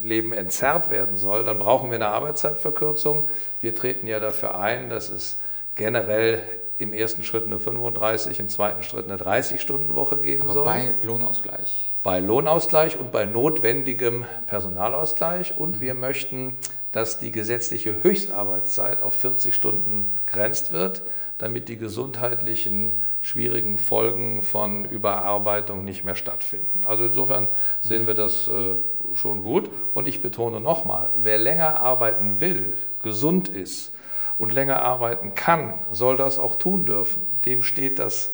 Leben 0.00 0.32
entzerrt 0.32 0.90
werden 0.90 1.16
soll, 1.16 1.44
dann 1.44 1.58
brauchen 1.58 1.90
wir 1.90 1.96
eine 1.96 2.08
Arbeitszeitverkürzung. 2.08 3.28
Wir 3.60 3.74
treten 3.74 4.06
ja 4.06 4.20
dafür 4.20 4.58
ein, 4.58 4.90
dass 4.90 5.10
es 5.10 5.38
generell 5.74 6.42
im 6.78 6.92
ersten 6.92 7.22
Schritt 7.22 7.46
eine 7.46 7.58
35, 7.58 8.38
im 8.38 8.48
zweiten 8.48 8.82
Schritt 8.82 9.10
eine 9.10 9.16
30-Stunden-Woche 9.16 10.18
geben 10.18 10.42
Aber 10.42 10.52
soll. 10.52 10.64
Bei 10.64 10.94
Lohnausgleich. 11.02 11.95
Bei 12.06 12.20
Lohnausgleich 12.20 13.00
und 13.00 13.10
bei 13.10 13.26
notwendigem 13.26 14.26
Personalausgleich. 14.46 15.58
Und 15.58 15.80
wir 15.80 15.94
möchten, 15.94 16.56
dass 16.92 17.18
die 17.18 17.32
gesetzliche 17.32 18.00
Höchstarbeitszeit 18.04 19.02
auf 19.02 19.14
40 19.14 19.52
Stunden 19.52 20.12
begrenzt 20.14 20.70
wird, 20.70 21.02
damit 21.36 21.68
die 21.68 21.76
gesundheitlichen 21.76 23.02
schwierigen 23.22 23.76
Folgen 23.76 24.42
von 24.42 24.84
Überarbeitung 24.84 25.84
nicht 25.84 26.04
mehr 26.04 26.14
stattfinden. 26.14 26.82
Also 26.86 27.06
insofern 27.06 27.48
sehen 27.80 28.06
wir 28.06 28.14
das 28.14 28.46
äh, 28.46 28.76
schon 29.16 29.42
gut. 29.42 29.68
Und 29.92 30.06
ich 30.06 30.22
betone 30.22 30.60
nochmal, 30.60 31.10
wer 31.20 31.38
länger 31.38 31.80
arbeiten 31.80 32.38
will, 32.38 32.74
gesund 33.02 33.48
ist, 33.48 33.92
und 34.38 34.52
länger 34.52 34.82
arbeiten 34.82 35.34
kann, 35.34 35.80
soll 35.90 36.16
das 36.16 36.38
auch 36.38 36.56
tun 36.56 36.86
dürfen. 36.86 37.26
Dem 37.46 37.64
steht 37.64 37.98
das 37.98 38.32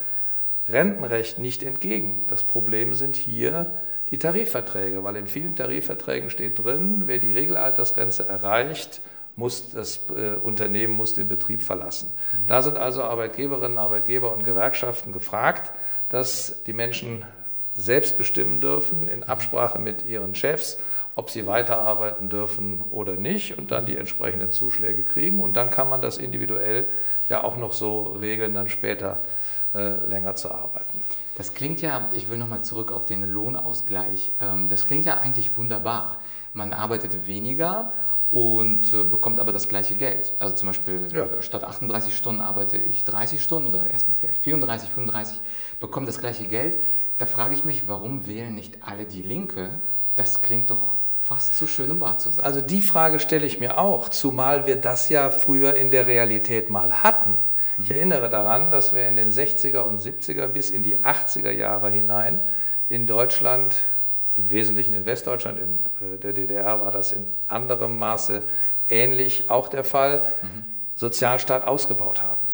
Rentenrecht 0.72 1.38
nicht 1.38 1.62
entgegen. 1.62 2.24
Das 2.28 2.44
Problem 2.44 2.94
sind 2.94 3.16
hier 3.16 3.70
die 4.10 4.18
Tarifverträge, 4.18 5.04
weil 5.04 5.16
in 5.16 5.26
vielen 5.26 5.56
Tarifverträgen 5.56 6.30
steht 6.30 6.62
drin, 6.62 7.04
wer 7.06 7.18
die 7.18 7.32
Regelaltersgrenze 7.32 8.26
erreicht, 8.26 9.00
muss 9.36 9.70
das 9.70 10.06
äh, 10.10 10.36
Unternehmen 10.36 10.92
muss 10.92 11.14
den 11.14 11.28
Betrieb 11.28 11.62
verlassen. 11.62 12.12
Mhm. 12.32 12.46
Da 12.48 12.62
sind 12.62 12.76
also 12.76 13.02
Arbeitgeberinnen, 13.02 13.78
Arbeitgeber 13.78 14.32
und 14.32 14.44
Gewerkschaften 14.44 15.12
gefragt, 15.12 15.72
dass 16.10 16.62
die 16.66 16.74
Menschen 16.74 17.24
selbst 17.74 18.18
bestimmen 18.18 18.60
dürfen 18.60 19.08
in 19.08 19.22
Absprache 19.22 19.78
mit 19.78 20.06
ihren 20.06 20.34
Chefs 20.34 20.78
ob 21.14 21.30
sie 21.30 21.46
weiterarbeiten 21.46 22.28
dürfen 22.28 22.82
oder 22.90 23.16
nicht 23.16 23.58
und 23.58 23.70
dann 23.70 23.86
die 23.86 23.96
entsprechenden 23.96 24.50
Zuschläge 24.50 25.02
kriegen. 25.02 25.40
Und 25.40 25.54
dann 25.56 25.70
kann 25.70 25.88
man 25.88 26.00
das 26.00 26.18
individuell 26.18 26.88
ja 27.28 27.44
auch 27.44 27.56
noch 27.56 27.72
so 27.72 28.02
regeln, 28.20 28.54
dann 28.54 28.68
später 28.68 29.18
äh, 29.74 29.96
länger 30.06 30.34
zu 30.34 30.50
arbeiten. 30.50 31.02
Das 31.36 31.54
klingt 31.54 31.80
ja, 31.80 32.08
ich 32.12 32.28
will 32.28 32.38
nochmal 32.38 32.62
zurück 32.62 32.92
auf 32.92 33.06
den 33.06 33.30
Lohnausgleich. 33.30 34.32
Ähm, 34.40 34.68
das 34.68 34.86
klingt 34.86 35.06
ja 35.06 35.18
eigentlich 35.18 35.56
wunderbar. 35.56 36.18
Man 36.54 36.72
arbeitet 36.72 37.26
weniger 37.26 37.92
und 38.30 38.92
äh, 38.94 39.04
bekommt 39.04 39.40
aber 39.40 39.52
das 39.52 39.68
gleiche 39.68 39.94
Geld. 39.94 40.32
Also 40.38 40.54
zum 40.54 40.68
Beispiel 40.68 41.08
ja. 41.12 41.40
statt 41.40 41.64
38 41.64 42.16
Stunden 42.16 42.40
arbeite 42.40 42.78
ich 42.78 43.04
30 43.04 43.42
Stunden 43.42 43.68
oder 43.68 43.90
erstmal 43.90 44.16
vielleicht 44.16 44.42
34, 44.42 44.88
35, 44.90 45.40
bekomme 45.80 46.06
das 46.06 46.18
gleiche 46.18 46.44
Geld. 46.44 46.78
Da 47.18 47.26
frage 47.26 47.54
ich 47.54 47.64
mich, 47.64 47.88
warum 47.88 48.26
wählen 48.26 48.54
nicht 48.54 48.82
alle 48.82 49.04
die 49.04 49.22
Linke? 49.22 49.80
Das 50.16 50.42
klingt 50.42 50.70
doch 50.70 50.96
fast 51.22 51.56
zu 51.56 51.66
schön, 51.68 51.90
um 51.90 52.00
wahr 52.00 52.18
zu 52.18 52.30
sein. 52.30 52.44
Also 52.44 52.60
die 52.60 52.80
Frage 52.80 53.20
stelle 53.20 53.46
ich 53.46 53.60
mir 53.60 53.78
auch, 53.78 54.08
zumal 54.08 54.66
wir 54.66 54.76
das 54.76 55.08
ja 55.08 55.30
früher 55.30 55.74
in 55.74 55.90
der 55.90 56.06
Realität 56.06 56.68
mal 56.68 57.04
hatten. 57.04 57.38
Ich 57.78 57.88
mhm. 57.88 57.94
erinnere 57.94 58.28
daran, 58.28 58.70
dass 58.72 58.92
wir 58.92 59.08
in 59.08 59.16
den 59.16 59.30
60er 59.30 59.80
und 59.80 60.00
70er 60.00 60.48
bis 60.48 60.70
in 60.70 60.82
die 60.82 60.98
80er 60.98 61.52
Jahre 61.52 61.90
hinein 61.90 62.40
in 62.88 63.06
Deutschland, 63.06 63.76
im 64.34 64.50
Wesentlichen 64.50 64.94
in 64.94 65.06
Westdeutschland, 65.06 65.58
in 65.60 65.78
äh, 66.14 66.18
der 66.18 66.32
DDR 66.32 66.80
war 66.80 66.90
das 66.90 67.12
in 67.12 67.28
anderem 67.46 67.98
Maße 67.98 68.42
ähnlich 68.88 69.48
auch 69.48 69.68
der 69.68 69.84
Fall, 69.84 70.32
mhm. 70.42 70.64
Sozialstaat 70.96 71.66
ausgebaut 71.66 72.20
haben. 72.22 72.46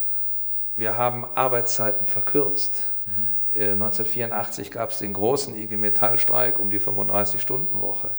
Wir 0.76 0.96
haben 0.96 1.25
Arbeitszeiten 1.25 2.06
verkürzt. 2.06 2.92
Mhm. 3.06 3.28
1984 3.55 4.71
gab 4.71 4.90
es 4.90 4.99
den 4.99 5.12
großen 5.12 5.55
IG 5.55 5.76
Metall-Streik 5.76 6.59
um 6.59 6.71
die 6.71 6.81
35-Stunden-Woche. 6.81 8.17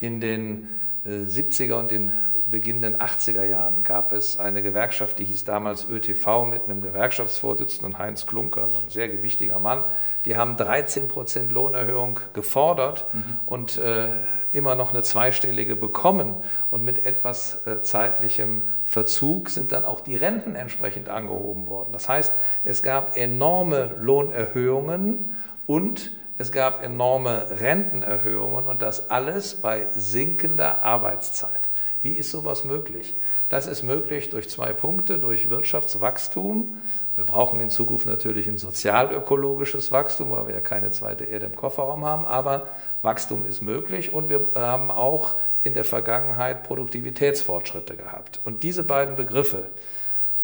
In 0.00 0.20
den 0.20 0.68
70er 1.04 1.74
und 1.74 1.90
den 1.90 2.12
beginnenden 2.52 3.00
80er 3.00 3.44
Jahren 3.44 3.82
gab 3.82 4.12
es 4.12 4.38
eine 4.38 4.62
Gewerkschaft, 4.62 5.18
die 5.18 5.24
hieß 5.24 5.44
damals 5.44 5.88
ÖTV 5.88 6.44
mit 6.44 6.64
einem 6.64 6.82
Gewerkschaftsvorsitzenden 6.82 7.98
Heinz 7.98 8.26
Klunker, 8.26 8.62
also 8.64 8.76
ein 8.76 8.90
sehr 8.90 9.08
gewichtiger 9.08 9.58
Mann. 9.58 9.84
Die 10.26 10.36
haben 10.36 10.56
13 10.56 11.08
Prozent 11.08 11.50
Lohnerhöhung 11.50 12.20
gefordert 12.34 13.06
mhm. 13.12 13.40
und 13.46 13.78
äh, 13.78 14.10
immer 14.52 14.74
noch 14.74 14.92
eine 14.92 15.02
zweistellige 15.02 15.74
bekommen. 15.76 16.36
Und 16.70 16.84
mit 16.84 17.04
etwas 17.04 17.66
äh, 17.66 17.80
zeitlichem 17.80 18.62
Verzug 18.84 19.48
sind 19.48 19.72
dann 19.72 19.86
auch 19.86 20.02
die 20.02 20.16
Renten 20.16 20.54
entsprechend 20.54 21.08
angehoben 21.08 21.66
worden. 21.66 21.92
Das 21.92 22.08
heißt, 22.08 22.32
es 22.64 22.82
gab 22.82 23.16
enorme 23.16 23.96
Lohnerhöhungen 23.98 25.36
und 25.66 26.12
es 26.36 26.52
gab 26.52 26.84
enorme 26.84 27.60
Rentenerhöhungen 27.60 28.66
und 28.66 28.82
das 28.82 29.10
alles 29.10 29.60
bei 29.60 29.86
sinkender 29.92 30.84
Arbeitszeit. 30.84 31.70
Wie 32.02 32.12
ist 32.12 32.30
sowas 32.30 32.64
möglich? 32.64 33.16
Das 33.48 33.66
ist 33.66 33.82
möglich 33.82 34.28
durch 34.30 34.50
zwei 34.50 34.72
Punkte, 34.72 35.18
durch 35.18 35.50
Wirtschaftswachstum. 35.50 36.78
Wir 37.14 37.24
brauchen 37.24 37.60
in 37.60 37.70
Zukunft 37.70 38.06
natürlich 38.06 38.48
ein 38.48 38.58
sozialökologisches 38.58 39.92
Wachstum, 39.92 40.30
weil 40.30 40.48
wir 40.48 40.54
ja 40.54 40.60
keine 40.60 40.90
zweite 40.90 41.24
Erde 41.24 41.46
im 41.46 41.54
Kofferraum 41.54 42.04
haben, 42.04 42.24
aber 42.24 42.68
Wachstum 43.02 43.46
ist 43.46 43.60
möglich 43.60 44.12
und 44.12 44.28
wir 44.30 44.48
haben 44.54 44.90
auch 44.90 45.36
in 45.62 45.74
der 45.74 45.84
Vergangenheit 45.84 46.64
Produktivitätsfortschritte 46.64 47.96
gehabt. 47.96 48.40
Und 48.44 48.62
diese 48.62 48.82
beiden 48.82 49.14
Begriffe, 49.14 49.70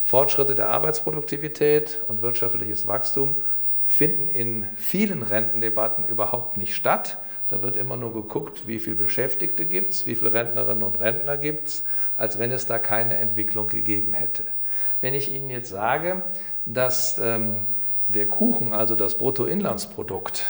Fortschritte 0.03 0.55
der 0.55 0.69
Arbeitsproduktivität 0.69 2.01
und 2.07 2.23
wirtschaftliches 2.23 2.87
Wachstum, 2.87 3.35
finden 3.89 4.29
in 4.29 4.67
vielen 4.77 5.23
Rentendebatten 5.23 6.05
überhaupt 6.07 6.59
nicht 6.59 6.77
statt. 6.77 7.19
Da 7.49 7.63
wird 7.63 7.77
immer 7.77 7.97
nur 7.97 8.13
geguckt, 8.13 8.69
wie 8.69 8.79
viele 8.79 8.97
Beschäftigte 8.97 9.65
gibt 9.65 9.93
es, 9.93 10.07
wie 10.07 10.15
viele 10.15 10.35
Rentnerinnen 10.35 10.85
und 10.85 11.01
Rentner 11.01 11.39
gibt 11.39 11.69
es, 11.69 11.85
als 12.19 12.39
wenn 12.39 12.53
es 12.53 12.67
da 12.67 12.79
keine 12.79 13.17
Entwicklung 13.17 13.67
gegeben 13.67 14.13
hätte. 14.13 14.45
Wenn 15.01 15.15
ich 15.15 15.33
Ihnen 15.33 15.49
jetzt 15.49 15.71
sage, 15.71 16.23
dass 16.67 17.19
ähm, 17.19 17.67
der 18.09 18.29
Kuchen, 18.29 18.75
also 18.75 18.95
das 18.95 19.17
Bruttoinlandsprodukt 19.17 20.45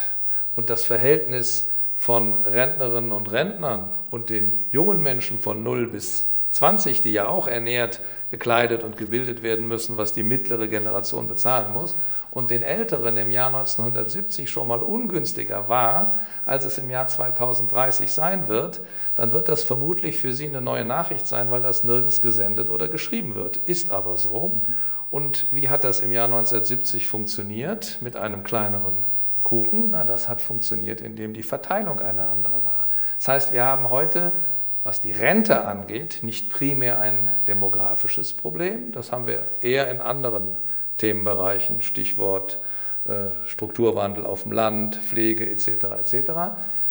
und 0.53 0.69
das 0.69 0.83
Verhältnis 0.83 1.71
von 1.95 2.41
Rentnerinnen 2.41 3.13
und 3.13 3.31
Rentnern 3.31 3.91
und 4.11 4.29
den 4.29 4.65
jungen 4.71 5.01
Menschen 5.01 5.39
von 5.39 5.63
0 5.63 5.87
bis 5.87 6.29
20, 6.51 7.01
die 7.01 7.13
ja 7.13 7.27
auch 7.29 7.47
ernährt, 7.47 8.01
gekleidet 8.31 8.83
und 8.83 8.97
gebildet 8.97 9.43
werden 9.43 9.65
müssen, 9.65 9.97
was 9.97 10.13
die 10.13 10.23
mittlere 10.23 10.67
Generation 10.67 11.29
bezahlen 11.29 11.73
muss, 11.73 11.95
und 12.31 12.51
den 12.51 12.61
Älteren 12.61 13.17
im 13.17 13.31
Jahr 13.31 13.47
1970 13.47 14.49
schon 14.49 14.67
mal 14.67 14.79
ungünstiger 14.79 15.67
war, 15.67 16.19
als 16.45 16.65
es 16.65 16.77
im 16.77 16.89
Jahr 16.89 17.07
2030 17.07 18.11
sein 18.11 18.47
wird, 18.47 18.81
dann 19.15 19.33
wird 19.33 19.49
das 19.49 19.63
vermutlich 19.63 20.19
für 20.19 20.31
Sie 20.31 20.47
eine 20.47 20.61
neue 20.61 20.85
Nachricht 20.85 21.27
sein, 21.27 21.51
weil 21.51 21.61
das 21.61 21.83
nirgends 21.83 22.21
gesendet 22.21 22.69
oder 22.69 22.87
geschrieben 22.87 23.35
wird. 23.35 23.57
Ist 23.57 23.91
aber 23.91 24.17
so. 24.17 24.61
Und 25.09 25.47
wie 25.51 25.69
hat 25.69 25.83
das 25.83 26.01
im 26.01 26.11
Jahr 26.11 26.25
1970 26.25 27.07
funktioniert 27.07 27.97
mit 28.01 28.15
einem 28.15 28.43
kleineren 28.43 29.05
Kuchen? 29.41 29.89
Na, 29.91 30.03
das 30.03 30.29
hat 30.29 30.39
funktioniert, 30.39 31.01
indem 31.01 31.33
die 31.33 31.43
Verteilung 31.43 31.99
eine 31.99 32.27
andere 32.27 32.63
war. 32.63 32.87
Das 33.17 33.27
heißt, 33.27 33.53
wir 33.53 33.65
haben 33.65 33.89
heute 33.89 34.33
was 34.83 35.01
die 35.01 35.11
Rente 35.11 35.65
angeht, 35.65 36.19
nicht 36.21 36.49
primär 36.49 36.99
ein 36.99 37.29
demografisches 37.47 38.33
Problem. 38.33 38.91
Das 38.91 39.11
haben 39.11 39.27
wir 39.27 39.45
eher 39.61 39.91
in 39.91 39.99
anderen 40.01 40.55
Themenbereichen, 40.99 41.81
Stichwort 41.81 42.59
äh, 43.05 43.31
Strukturwandel 43.47 44.25
auf 44.25 44.43
dem 44.43 44.51
Land, 44.51 44.97
Pflege 44.97 45.49
etc. 45.49 45.67
etc. 45.99 46.31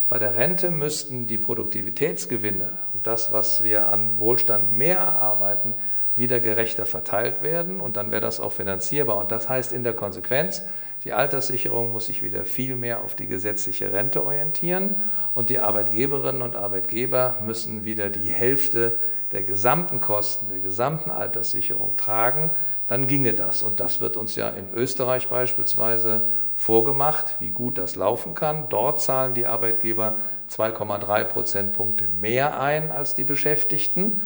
Bei 0.08 0.18
der 0.18 0.36
Rente 0.36 0.70
müssten 0.70 1.26
die 1.26 1.38
Produktivitätsgewinne 1.38 2.72
und 2.92 3.06
das, 3.06 3.32
was 3.32 3.62
wir 3.62 3.88
an 3.88 4.18
Wohlstand 4.18 4.72
mehr 4.72 4.98
erarbeiten, 4.98 5.74
wieder 6.16 6.40
gerechter 6.40 6.86
verteilt 6.86 7.42
werden 7.42 7.80
und 7.80 7.96
dann 7.96 8.10
wäre 8.10 8.20
das 8.22 8.40
auch 8.40 8.52
finanzierbar. 8.52 9.18
Und 9.18 9.30
das 9.30 9.48
heißt 9.48 9.72
in 9.72 9.84
der 9.84 9.92
Konsequenz, 9.92 10.64
die 11.04 11.12
Alterssicherung 11.12 11.92
muss 11.92 12.06
sich 12.06 12.22
wieder 12.22 12.44
viel 12.44 12.74
mehr 12.74 13.04
auf 13.04 13.14
die 13.14 13.26
gesetzliche 13.26 13.92
Rente 13.92 14.24
orientieren 14.24 14.96
und 15.34 15.50
die 15.50 15.60
Arbeitgeberinnen 15.60 16.42
und 16.42 16.56
Arbeitgeber 16.56 17.36
müssen 17.44 17.84
wieder 17.84 18.10
die 18.10 18.28
Hälfte 18.28 18.98
der 19.30 19.42
gesamten 19.42 20.00
Kosten, 20.00 20.48
der 20.48 20.58
gesamten 20.58 21.10
Alterssicherung 21.10 21.96
tragen, 21.96 22.50
dann 22.88 23.06
ginge 23.06 23.34
das. 23.34 23.62
Und 23.62 23.80
das 23.80 24.00
wird 24.00 24.16
uns 24.16 24.34
ja 24.34 24.48
in 24.48 24.72
Österreich 24.72 25.28
beispielsweise 25.28 26.30
vorgemacht, 26.56 27.36
wie 27.38 27.50
gut 27.50 27.78
das 27.78 27.94
laufen 27.94 28.34
kann. 28.34 28.68
Dort 28.70 29.00
zahlen 29.00 29.34
die 29.34 29.46
Arbeitgeber 29.46 30.16
2,3 30.50 31.24
Prozentpunkte 31.24 32.08
mehr 32.08 32.60
ein 32.60 32.90
als 32.90 33.14
die 33.14 33.24
Beschäftigten. 33.24 34.22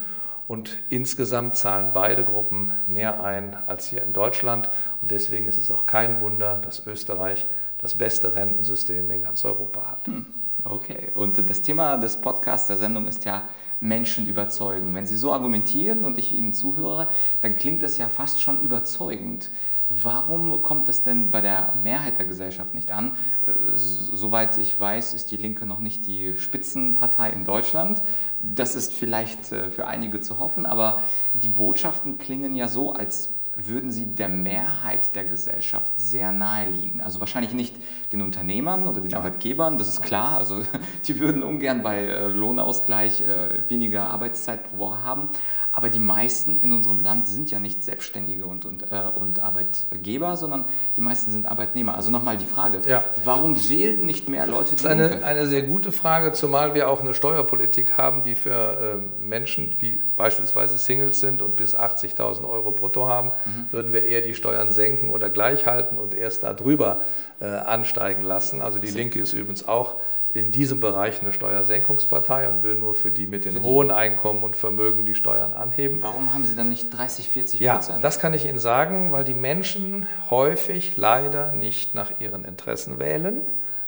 Und 0.48 0.78
insgesamt 0.88 1.56
zahlen 1.56 1.92
beide 1.92 2.24
Gruppen 2.24 2.72
mehr 2.86 3.22
ein 3.22 3.56
als 3.66 3.86
hier 3.88 4.02
in 4.02 4.12
Deutschland. 4.12 4.70
Und 5.00 5.10
deswegen 5.10 5.46
ist 5.46 5.58
es 5.58 5.70
auch 5.70 5.86
kein 5.86 6.20
Wunder, 6.20 6.58
dass 6.58 6.86
Österreich 6.86 7.46
das 7.78 7.96
beste 7.96 8.34
Rentensystem 8.34 9.10
in 9.10 9.22
ganz 9.22 9.44
Europa 9.44 9.90
hat. 9.90 10.06
Hm. 10.06 10.26
Okay, 10.64 11.08
und 11.14 11.50
das 11.50 11.62
Thema 11.62 11.96
des 11.96 12.20
Podcasts 12.20 12.68
der 12.68 12.76
Sendung 12.76 13.08
ist 13.08 13.24
ja 13.24 13.42
Menschen 13.82 14.26
überzeugen. 14.26 14.94
Wenn 14.94 15.06
Sie 15.06 15.16
so 15.16 15.32
argumentieren 15.32 16.04
und 16.04 16.16
ich 16.16 16.32
Ihnen 16.32 16.52
zuhöre, 16.52 17.08
dann 17.42 17.56
klingt 17.56 17.82
das 17.82 17.98
ja 17.98 18.08
fast 18.08 18.40
schon 18.40 18.60
überzeugend. 18.60 19.50
Warum 19.88 20.62
kommt 20.62 20.88
das 20.88 21.02
denn 21.02 21.30
bei 21.30 21.42
der 21.42 21.74
Mehrheit 21.82 22.16
der 22.16 22.24
Gesellschaft 22.24 22.72
nicht 22.72 22.92
an? 22.92 23.12
Äh, 23.46 23.52
soweit 23.74 24.56
ich 24.56 24.78
weiß, 24.78 25.12
ist 25.12 25.30
die 25.32 25.36
Linke 25.36 25.66
noch 25.66 25.80
nicht 25.80 26.06
die 26.06 26.38
Spitzenpartei 26.38 27.30
in 27.30 27.44
Deutschland. 27.44 28.02
Das 28.42 28.74
ist 28.74 28.94
vielleicht 28.94 29.52
äh, 29.52 29.68
für 29.70 29.86
einige 29.86 30.20
zu 30.20 30.38
hoffen, 30.38 30.64
aber 30.64 31.02
die 31.34 31.50
Botschaften 31.50 32.16
klingen 32.16 32.54
ja 32.54 32.68
so, 32.68 32.92
als 32.92 33.34
würden 33.56 33.90
sie 33.90 34.14
der 34.14 34.28
Mehrheit 34.28 35.14
der 35.14 35.24
Gesellschaft 35.24 35.92
sehr 35.96 36.32
nahe 36.32 36.68
liegen. 36.68 37.00
Also 37.00 37.20
wahrscheinlich 37.20 37.52
nicht 37.52 37.76
den 38.12 38.22
Unternehmern 38.22 38.88
oder 38.88 39.00
den 39.00 39.14
Arbeitgebern, 39.14 39.78
das 39.78 39.88
ist 39.88 40.02
klar. 40.02 40.38
Also 40.38 40.62
die 41.06 41.20
würden 41.20 41.42
ungern 41.42 41.82
bei 41.82 41.98
äh, 41.98 42.28
Lohnausgleich 42.28 43.20
äh, 43.20 43.68
weniger 43.68 44.08
Arbeitszeit 44.08 44.64
pro 44.64 44.78
Woche 44.78 45.02
haben. 45.02 45.28
Aber 45.72 45.88
die 45.88 45.98
meisten 45.98 46.58
in 46.60 46.72
unserem 46.72 47.00
Land 47.00 47.26
sind 47.26 47.50
ja 47.50 47.58
nicht 47.58 47.82
Selbstständige 47.82 48.46
und, 48.46 48.66
und, 48.66 48.92
äh, 48.92 49.04
und 49.14 49.40
Arbeitgeber, 49.40 50.36
sondern 50.36 50.66
die 50.96 51.00
meisten 51.00 51.32
sind 51.32 51.46
Arbeitnehmer. 51.46 51.94
Also 51.94 52.10
nochmal 52.10 52.36
die 52.36 52.44
Frage, 52.44 52.82
ja. 52.86 53.04
warum 53.24 53.56
wählen 53.70 54.04
nicht 54.04 54.28
mehr 54.28 54.46
Leute 54.46 54.74
die 54.76 54.82
Das 54.82 54.92
ist 54.92 55.00
eine, 55.00 55.24
eine 55.24 55.46
sehr 55.46 55.62
gute 55.62 55.90
Frage, 55.90 56.34
zumal 56.34 56.74
wir 56.74 56.90
auch 56.90 57.00
eine 57.00 57.14
Steuerpolitik 57.14 57.96
haben, 57.96 58.22
die 58.22 58.34
für 58.34 59.00
äh, 59.00 59.22
Menschen, 59.22 59.76
die 59.80 60.02
beispielsweise 60.14 60.76
Singles 60.76 61.20
sind 61.20 61.40
und 61.40 61.56
bis 61.56 61.74
80.000 61.74 62.48
Euro 62.48 62.72
brutto 62.72 63.08
haben, 63.08 63.28
mhm. 63.28 63.72
würden 63.72 63.92
wir 63.94 64.04
eher 64.04 64.20
die 64.20 64.34
Steuern 64.34 64.72
senken 64.72 65.08
oder 65.08 65.30
gleich 65.30 65.66
halten 65.66 65.96
und 65.96 66.14
erst 66.14 66.42
darüber 66.42 67.00
äh, 67.40 67.46
ansteigen 67.46 68.22
lassen. 68.22 68.60
Also 68.60 68.78
die 68.78 68.90
Linke 68.90 69.20
ist 69.20 69.32
übrigens 69.32 69.66
auch 69.66 69.96
in 70.34 70.50
diesem 70.50 70.80
Bereich 70.80 71.20
eine 71.20 71.32
Steuersenkungspartei 71.32 72.48
und 72.48 72.62
will 72.62 72.74
nur 72.74 72.94
für 72.94 73.10
die 73.10 73.26
mit 73.26 73.44
den 73.44 73.62
hohen 73.62 73.90
Einkommen 73.90 74.42
und 74.42 74.56
Vermögen 74.56 75.04
die 75.04 75.14
Steuern 75.14 75.52
anheben. 75.52 76.00
Warum 76.00 76.32
haben 76.32 76.44
Sie 76.44 76.56
dann 76.56 76.70
nicht 76.70 76.90
30, 76.90 77.28
40 77.28 77.60
Prozent? 77.60 77.98
Ja, 77.98 78.02
das 78.02 78.18
kann 78.18 78.32
ich 78.32 78.46
Ihnen 78.46 78.58
sagen, 78.58 79.12
weil 79.12 79.24
die 79.24 79.34
Menschen 79.34 80.06
häufig 80.30 80.96
leider 80.96 81.52
nicht 81.52 81.94
nach 81.94 82.18
ihren 82.18 82.44
Interessen 82.44 82.98
wählen, 82.98 83.42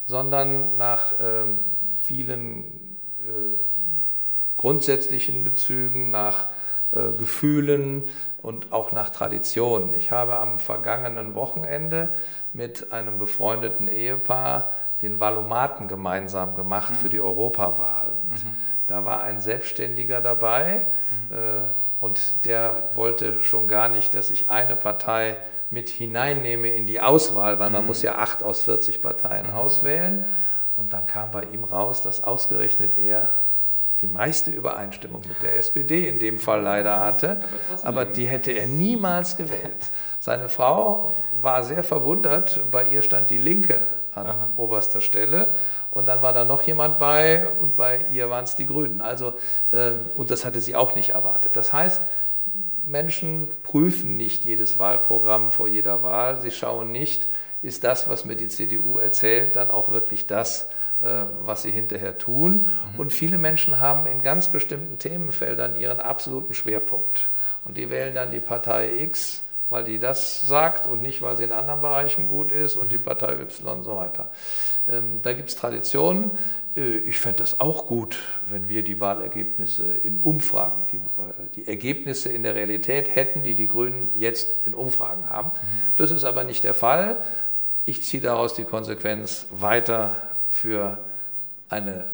sondern 0.06 0.76
nach 0.76 1.18
äh, 1.18 1.44
vielen 1.94 2.96
äh, 3.20 3.56
grundsätzlichen 4.58 5.44
Bezügen, 5.44 6.10
nach 6.10 6.48
äh, 6.92 7.12
Gefühlen 7.18 8.04
und 8.42 8.72
auch 8.72 8.92
nach 8.92 9.08
Traditionen. 9.08 9.94
Ich 9.94 10.10
habe 10.10 10.38
am 10.38 10.58
vergangenen 10.58 11.34
Wochenende 11.34 12.10
mit 12.52 12.92
einem 12.92 13.18
befreundeten 13.18 13.88
Ehepaar 13.88 14.70
den 15.02 15.20
Valomaten 15.20 15.88
gemeinsam 15.88 16.54
gemacht 16.54 16.92
mhm. 16.92 16.96
für 16.96 17.08
die 17.08 17.20
Europawahl. 17.20 18.12
Mhm. 18.28 18.56
Da 18.86 19.04
war 19.04 19.22
ein 19.22 19.40
Selbstständiger 19.40 20.20
dabei 20.20 20.86
mhm. 21.30 21.36
äh, 21.36 21.40
und 21.98 22.46
der 22.46 22.74
wollte 22.94 23.42
schon 23.42 23.68
gar 23.68 23.88
nicht, 23.88 24.14
dass 24.14 24.30
ich 24.30 24.50
eine 24.50 24.76
Partei 24.76 25.36
mit 25.70 25.88
hineinnehme 25.88 26.68
in 26.68 26.86
die 26.86 27.00
Auswahl, 27.00 27.58
weil 27.58 27.70
man 27.70 27.82
mhm. 27.82 27.88
muss 27.88 28.02
ja 28.02 28.16
acht 28.16 28.42
aus 28.42 28.62
40 28.62 29.02
Parteien 29.02 29.48
mhm. 29.48 29.54
auswählen. 29.54 30.24
Und 30.76 30.92
dann 30.92 31.06
kam 31.06 31.30
bei 31.30 31.44
ihm 31.44 31.64
raus, 31.64 32.02
dass 32.02 32.24
ausgerechnet 32.24 32.96
er 32.96 33.30
die 34.00 34.06
meiste 34.06 34.50
Übereinstimmung 34.50 35.22
mit 35.26 35.42
der 35.42 35.56
SPD 35.56 36.08
in 36.08 36.18
dem 36.18 36.38
Fall 36.38 36.62
leider 36.62 37.00
hatte, 37.00 37.40
aber 37.84 38.04
die 38.04 38.26
hätte 38.26 38.50
er 38.50 38.66
niemals 38.66 39.36
gewählt. 39.36 39.90
Seine 40.18 40.48
Frau 40.48 41.12
war 41.40 41.62
sehr 41.62 41.84
verwundert, 41.84 42.70
bei 42.70 42.84
ihr 42.88 43.02
stand 43.02 43.30
die 43.30 43.38
Linke 43.38 43.86
an 44.16 44.26
Aha. 44.26 44.50
oberster 44.56 45.00
Stelle. 45.00 45.48
Und 45.90 46.06
dann 46.06 46.22
war 46.22 46.32
da 46.32 46.44
noch 46.44 46.62
jemand 46.62 46.98
bei 46.98 47.48
und 47.60 47.76
bei 47.76 48.00
ihr 48.12 48.30
waren 48.30 48.44
es 48.44 48.56
die 48.56 48.66
Grünen. 48.66 49.00
Also, 49.00 49.34
äh, 49.72 49.92
und 50.16 50.30
das 50.30 50.44
hatte 50.44 50.60
sie 50.60 50.76
auch 50.76 50.94
nicht 50.94 51.10
erwartet. 51.10 51.56
Das 51.56 51.72
heißt, 51.72 52.02
Menschen 52.86 53.48
prüfen 53.62 54.16
nicht 54.16 54.44
jedes 54.44 54.78
Wahlprogramm 54.78 55.50
vor 55.50 55.68
jeder 55.68 56.02
Wahl. 56.02 56.40
Sie 56.40 56.50
schauen 56.50 56.92
nicht, 56.92 57.28
ist 57.62 57.84
das, 57.84 58.08
was 58.08 58.24
mir 58.24 58.36
die 58.36 58.48
CDU 58.48 58.98
erzählt, 58.98 59.56
dann 59.56 59.70
auch 59.70 59.88
wirklich 59.88 60.26
das, 60.26 60.68
äh, 61.00 61.24
was 61.42 61.62
sie 61.62 61.70
hinterher 61.70 62.18
tun. 62.18 62.70
Mhm. 62.92 63.00
Und 63.00 63.12
viele 63.12 63.38
Menschen 63.38 63.80
haben 63.80 64.06
in 64.06 64.22
ganz 64.22 64.48
bestimmten 64.48 64.98
Themenfeldern 64.98 65.80
ihren 65.80 66.00
absoluten 66.00 66.52
Schwerpunkt. 66.52 67.30
Und 67.64 67.78
die 67.78 67.88
wählen 67.88 68.14
dann 68.14 68.30
die 68.30 68.40
Partei 68.40 68.92
X, 69.00 69.43
weil 69.74 69.82
die 69.82 69.98
das 69.98 70.40
sagt 70.46 70.86
und 70.86 71.02
nicht, 71.02 71.20
weil 71.20 71.36
sie 71.36 71.42
in 71.42 71.50
anderen 71.50 71.80
Bereichen 71.80 72.28
gut 72.28 72.52
ist 72.52 72.76
und 72.76 72.92
die 72.92 72.98
Partei 72.98 73.32
Y 73.32 73.78
und 73.78 73.82
so 73.82 73.96
weiter. 73.96 74.30
Ähm, 74.88 75.18
da 75.20 75.32
gibt 75.32 75.48
es 75.48 75.56
Traditionen. 75.56 76.30
Äh, 76.76 76.98
ich 76.98 77.18
fände 77.18 77.40
das 77.40 77.58
auch 77.58 77.88
gut, 77.88 78.16
wenn 78.46 78.68
wir 78.68 78.84
die 78.84 79.00
Wahlergebnisse 79.00 79.92
in 79.92 80.20
Umfragen, 80.20 80.84
die, 80.92 80.98
äh, 80.98 81.00
die, 81.56 81.66
Ergebnisse 81.66 82.28
in 82.28 82.44
der 82.44 82.54
Realität 82.54 83.16
hätten, 83.16 83.42
die 83.42 83.56
die 83.56 83.66
Grünen 83.66 84.12
jetzt 84.16 84.64
in 84.64 84.74
Umfragen 84.74 85.28
haben. 85.28 85.50
Das 85.96 86.12
ist 86.12 86.22
aber 86.22 86.44
nicht 86.44 86.62
der 86.62 86.74
Fall. 86.74 87.16
Ich 87.84 88.04
ziehe 88.04 88.22
daraus 88.22 88.54
die 88.54 88.64
Konsequenz 88.64 89.48
weiter 89.50 90.14
für 90.50 90.98
eine 91.68 92.12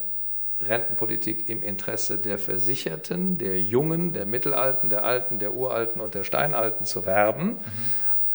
Rentenpolitik 0.62 1.48
im 1.48 1.62
Interesse 1.62 2.18
der 2.18 2.38
Versicherten, 2.38 3.38
der 3.38 3.60
Jungen, 3.60 4.12
der 4.12 4.26
Mittelalten, 4.26 4.90
der 4.90 5.04
Alten, 5.04 5.38
der 5.38 5.54
Uralten 5.54 6.00
und 6.00 6.14
der 6.14 6.24
Steinalten 6.24 6.84
zu 6.84 7.06
werben. 7.06 7.52
Mhm 7.52 7.60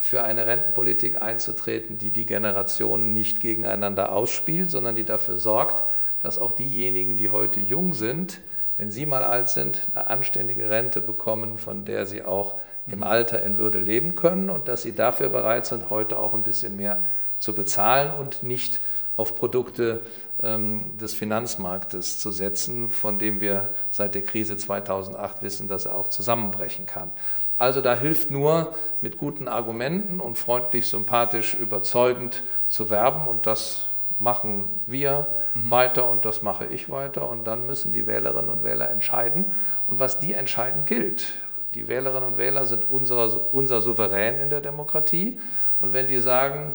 für 0.05 0.23
eine 0.23 0.45
Rentenpolitik 0.45 1.21
einzutreten, 1.21 1.97
die 1.97 2.11
die 2.11 2.27
Generationen 2.27 3.13
nicht 3.13 3.39
gegeneinander 3.39 4.11
ausspielt, 4.11 4.69
sondern 4.69 4.95
die 4.95 5.03
dafür 5.03 5.37
sorgt, 5.37 5.83
dass 6.21 6.37
auch 6.37 6.51
diejenigen, 6.51 7.17
die 7.17 7.31
heute 7.31 7.59
jung 7.59 7.93
sind, 7.93 8.39
wenn 8.77 8.91
sie 8.91 9.07
mal 9.07 9.23
alt 9.23 9.49
sind, 9.49 9.87
eine 9.95 10.09
anständige 10.09 10.69
Rente 10.69 11.01
bekommen, 11.01 11.57
von 11.57 11.85
der 11.85 12.05
sie 12.05 12.23
auch 12.23 12.55
im 12.87 13.01
Alter 13.01 13.41
in 13.41 13.57
Würde 13.57 13.79
leben 13.79 14.13
können 14.13 14.51
und 14.51 14.67
dass 14.67 14.83
sie 14.83 14.93
dafür 14.93 15.29
bereit 15.29 15.65
sind, 15.65 15.89
heute 15.89 16.19
auch 16.19 16.35
ein 16.35 16.43
bisschen 16.43 16.75
mehr 16.75 17.03
zu 17.39 17.55
bezahlen 17.55 18.13
und 18.13 18.43
nicht 18.43 18.79
auf 19.15 19.35
Produkte 19.35 20.01
ähm, 20.41 20.97
des 20.97 21.13
Finanzmarktes 21.13 22.19
zu 22.19 22.31
setzen, 22.31 22.89
von 22.89 23.19
dem 23.19 23.41
wir 23.41 23.69
seit 23.89 24.15
der 24.15 24.23
Krise 24.23 24.57
2008 24.57 25.41
wissen, 25.41 25.67
dass 25.67 25.85
er 25.85 25.95
auch 25.95 26.09
zusammenbrechen 26.09 26.85
kann. 26.85 27.11
Also 27.57 27.79
da 27.81 27.95
hilft 27.95 28.31
nur 28.31 28.75
mit 29.01 29.17
guten 29.17 29.47
Argumenten 29.47 30.19
und 30.19 30.37
freundlich, 30.37 30.87
sympathisch, 30.87 31.53
überzeugend 31.53 32.43
zu 32.67 32.89
werben 32.89 33.27
und 33.27 33.47
das 33.47 33.87
machen 34.19 34.81
wir 34.85 35.27
mhm. 35.53 35.71
weiter 35.71 36.09
und 36.09 36.25
das 36.25 36.41
mache 36.41 36.65
ich 36.65 36.89
weiter 36.89 37.29
und 37.29 37.45
dann 37.45 37.65
müssen 37.65 37.93
die 37.93 38.07
Wählerinnen 38.07 38.49
und 38.49 38.63
Wähler 38.63 38.89
entscheiden 38.89 39.45
und 39.87 39.99
was 39.99 40.19
die 40.19 40.33
entscheiden 40.33 40.85
gilt. 40.85 41.33
Die 41.75 41.87
Wählerinnen 41.87 42.29
und 42.29 42.37
Wähler 42.37 42.65
sind 42.65 42.89
unser, 42.89 43.53
unser 43.53 43.81
Souverän 43.81 44.39
in 44.39 44.49
der 44.49 44.61
Demokratie 44.61 45.39
und 45.79 45.93
wenn 45.93 46.07
die 46.07 46.19
sagen, 46.19 46.73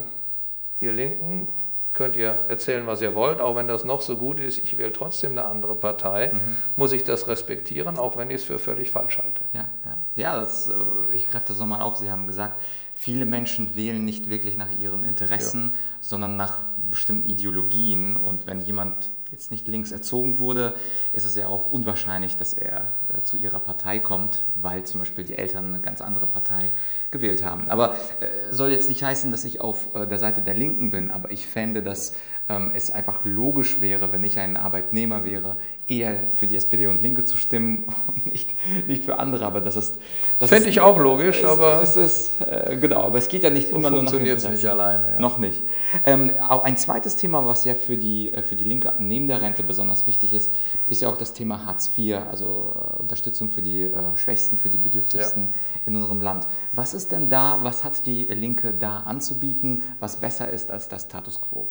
ihr 0.80 0.92
Linken, 0.92 1.49
könnt 1.92 2.16
ihr 2.16 2.30
erzählen, 2.49 2.87
was 2.87 3.02
ihr 3.02 3.14
wollt, 3.14 3.40
auch 3.40 3.56
wenn 3.56 3.66
das 3.66 3.85
noch 3.85 4.00
so 4.00 4.16
gut 4.16 4.40
ist, 4.40 4.59
ich 4.59 4.78
wähle 4.78 4.92
trotzdem 4.92 5.32
eine 5.32 5.44
andere 5.44 5.75
Partei, 5.75 6.30
mhm. 6.32 6.56
muss 6.76 6.92
ich 6.92 7.04
das 7.04 7.28
respektieren, 7.28 7.99
auch 7.99 8.16
wenn 8.16 8.30
ich 8.30 8.37
es 8.37 8.44
für 8.44 8.59
völlig 8.59 8.90
falsch 8.90 9.18
halte. 9.18 9.42
Ja, 9.52 9.66
ja. 9.85 9.99
ja 10.16 10.40
das, 10.40 10.68
äh, 10.68 10.75
ich 11.12 11.28
greife 11.28 11.47
das 11.49 11.59
nochmal 11.59 11.82
auf. 11.82 11.97
Sie 11.97 12.11
haben 12.11 12.26
gesagt, 12.26 12.61
viele 12.94 13.26
Menschen 13.26 13.75
wählen 13.76 14.04
nicht 14.04 14.30
wirklich 14.30 14.56
nach 14.56 14.70
ihren 14.70 15.04
Interessen, 15.04 15.73
ja. 15.73 15.78
sondern 16.00 16.37
nach 16.37 16.59
bestimmten 16.90 17.28
Ideologien. 17.28 18.16
Und 18.16 18.47
wenn 18.47 18.61
jemand 18.61 19.11
jetzt 19.30 19.50
nicht 19.50 19.68
links 19.68 19.92
erzogen 19.92 20.38
wurde, 20.38 20.75
ist 21.12 21.25
es 21.25 21.37
ja 21.37 21.46
auch 21.46 21.70
unwahrscheinlich, 21.70 22.37
dass 22.37 22.52
er 22.52 22.92
äh, 23.12 23.20
zu 23.22 23.37
ihrer 23.37 23.60
Partei 23.60 23.99
kommt, 23.99 24.44
weil 24.54 24.84
zum 24.84 25.00
Beispiel 25.00 25.25
die 25.25 25.37
Eltern 25.37 25.66
eine 25.66 25.80
ganz 25.80 26.00
andere 26.00 26.26
Partei 26.26 26.72
gewählt 27.10 27.44
haben. 27.44 27.68
Aber 27.68 27.94
äh, 28.20 28.52
soll 28.52 28.70
jetzt 28.70 28.88
nicht 28.88 29.02
heißen, 29.02 29.30
dass 29.30 29.44
ich 29.44 29.60
auf 29.60 29.94
äh, 29.94 30.06
der 30.06 30.18
Seite 30.18 30.42
der 30.42 30.54
Linken 30.54 30.90
bin, 30.90 31.10
aber 31.10 31.30
ich 31.30 31.46
fände, 31.46 31.82
dass 31.82 32.14
ähm, 32.49 32.72
es 32.75 32.90
einfach 32.90 33.25
logisch 33.25 33.80
wäre, 33.80 34.12
wenn 34.12 34.25
ich 34.25 34.38
ein 34.38 34.56
Arbeitnehmer 34.56 35.25
wäre, 35.25 35.56
eher 35.90 36.28
für 36.37 36.47
die 36.47 36.56
SPD 36.56 36.87
und 36.87 37.02
Linke 37.02 37.25
zu 37.25 37.37
stimmen 37.37 37.85
und 38.06 38.32
nicht, 38.32 38.50
nicht 38.87 39.04
für 39.04 39.18
andere. 39.18 39.44
Aber 39.44 39.61
das 39.61 39.76
ist. 39.76 39.98
Das 40.38 40.48
Fände 40.48 40.68
ich 40.68 40.81
auch 40.81 40.98
logisch, 40.98 41.40
es, 41.40 41.44
aber. 41.44 41.83
Es 41.83 41.96
ist, 41.96 42.40
äh, 42.40 42.76
genau, 42.81 43.03
aber 43.03 43.18
es 43.18 43.29
geht 43.29 43.42
ja 43.42 43.50
nicht 43.50 43.70
immer 43.70 43.90
nur 43.90 44.03
nach 44.03 44.11
Funktioniert 44.11 44.50
nicht 44.50 44.66
alleine. 44.66 45.12
Ja. 45.12 45.20
Noch 45.20 45.38
nicht. 45.38 45.62
Ähm, 46.07 46.33
auch 46.48 46.64
ein 46.64 46.76
zweites 46.76 47.16
Thema, 47.16 47.44
was 47.46 47.64
ja 47.64 47.74
für 47.74 47.96
die, 47.96 48.33
äh, 48.33 48.42
für 48.42 48.57
die 48.57 48.64
Linke 48.64 48.92
neben 48.98 49.26
der 49.26 49.42
Rente 49.42 49.62
besonders 49.62 50.07
wichtig 50.07 50.33
ist, 50.33 50.53
ist 50.88 51.03
ja 51.03 51.09
auch 51.09 51.16
das 51.16 51.33
Thema 51.33 51.66
Hartz 51.66 51.90
IV, 51.96 52.16
also 52.31 52.74
äh, 52.74 53.00
Unterstützung 53.00 53.50
für 53.50 53.62
die 53.62 53.83
äh, 53.83 54.16
Schwächsten, 54.16 54.59
für 54.59 54.70
die 54.70 54.79
Bedürftigsten 54.79 55.42
ja. 55.44 55.50
in 55.87 55.96
unserem 55.96 56.20
Land. 56.20 56.46
Was 56.72 56.94
ist 56.94 57.12
denn 57.12 57.29
da, 57.29 57.59
was 57.62 57.85
hat 57.85 58.07
die 58.07 58.24
Linke 58.24 58.72
da 58.72 58.98
anzubieten, 59.00 59.83
was 59.98 60.16
besser 60.16 60.50
ist 60.50 60.70
als 60.70 60.88
das 60.88 61.03
Status 61.03 61.40
quo? 61.40 61.68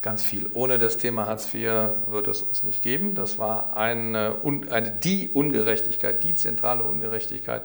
Ganz 0.00 0.22
viel. 0.22 0.48
Ohne 0.54 0.78
das 0.78 0.96
Thema 0.96 1.26
Hartz 1.26 1.52
IV 1.52 1.70
würde 2.06 2.30
es 2.30 2.42
uns 2.42 2.62
nicht 2.62 2.84
geben. 2.84 3.16
Das 3.16 3.38
war 3.38 3.76
eine, 3.76 4.36
eine, 4.70 4.92
die 4.92 5.28
Ungerechtigkeit, 5.28 6.22
die 6.22 6.34
zentrale 6.34 6.84
Ungerechtigkeit, 6.84 7.62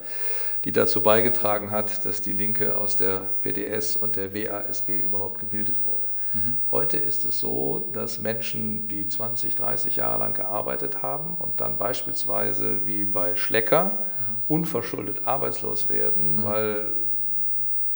die 0.66 0.72
dazu 0.72 1.04
beigetragen 1.04 1.70
hat, 1.70 2.06
dass 2.06 2.22
die 2.22 2.32
Linke 2.32 2.78
aus 2.78 2.98
der 2.98 3.22
PDS 3.42 3.96
und 3.96 4.16
der 4.16 4.34
WASG 4.34 4.98
überhaupt 4.98 5.40
gebildet 5.40 5.84
wurde. 5.84 6.08
Mhm. 6.34 6.56
Heute 6.72 6.98
ist 6.98 7.24
es 7.26 7.40
so, 7.40 7.88
dass 7.94 8.20
Menschen, 8.20 8.88
die 8.88 9.08
20, 9.08 9.54
30 9.54 9.98
Jahre 9.98 10.20
lang 10.20 10.34
gearbeitet 10.34 11.04
haben 11.04 11.36
und 11.36 11.62
dann 11.62 11.78
beispielsweise 11.78 12.88
wie 12.88 13.06
bei 13.06 13.36
Schlecker 13.36 13.86
mhm. 13.86 14.42
unverschuldet 14.48 15.28
arbeitslos 15.28 15.88
werden, 15.90 16.38
mhm. 16.38 16.44
weil 16.44 16.94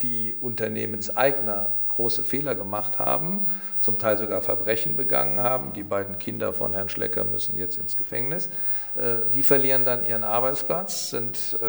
die 0.03 0.35
Unternehmenseigner 0.39 1.79
große 1.97 2.23
Fehler 2.23 2.55
gemacht 2.55 2.99
haben, 2.99 3.47
zum 3.81 3.97
Teil 3.97 4.17
sogar 4.17 4.41
Verbrechen 4.41 4.95
begangen 4.95 5.39
haben. 5.39 5.73
Die 5.73 5.83
beiden 5.83 6.19
Kinder 6.19 6.53
von 6.53 6.73
Herrn 6.73 6.89
Schlecker 6.89 7.25
müssen 7.25 7.57
jetzt 7.57 7.77
ins 7.77 7.97
Gefängnis. 7.97 8.49
Äh, 8.95 9.29
die 9.33 9.43
verlieren 9.43 9.83
dann 9.83 10.05
ihren 10.05 10.23
Arbeitsplatz, 10.23 11.09
sind 11.09 11.59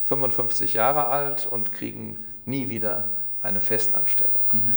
55 0.00 0.74
äh, 0.74 0.76
Jahre 0.76 1.06
alt 1.06 1.46
und 1.46 1.72
kriegen 1.72 2.24
nie 2.46 2.70
wieder 2.70 3.10
eine 3.42 3.60
Festanstellung. 3.60 4.46
Mhm. 4.52 4.76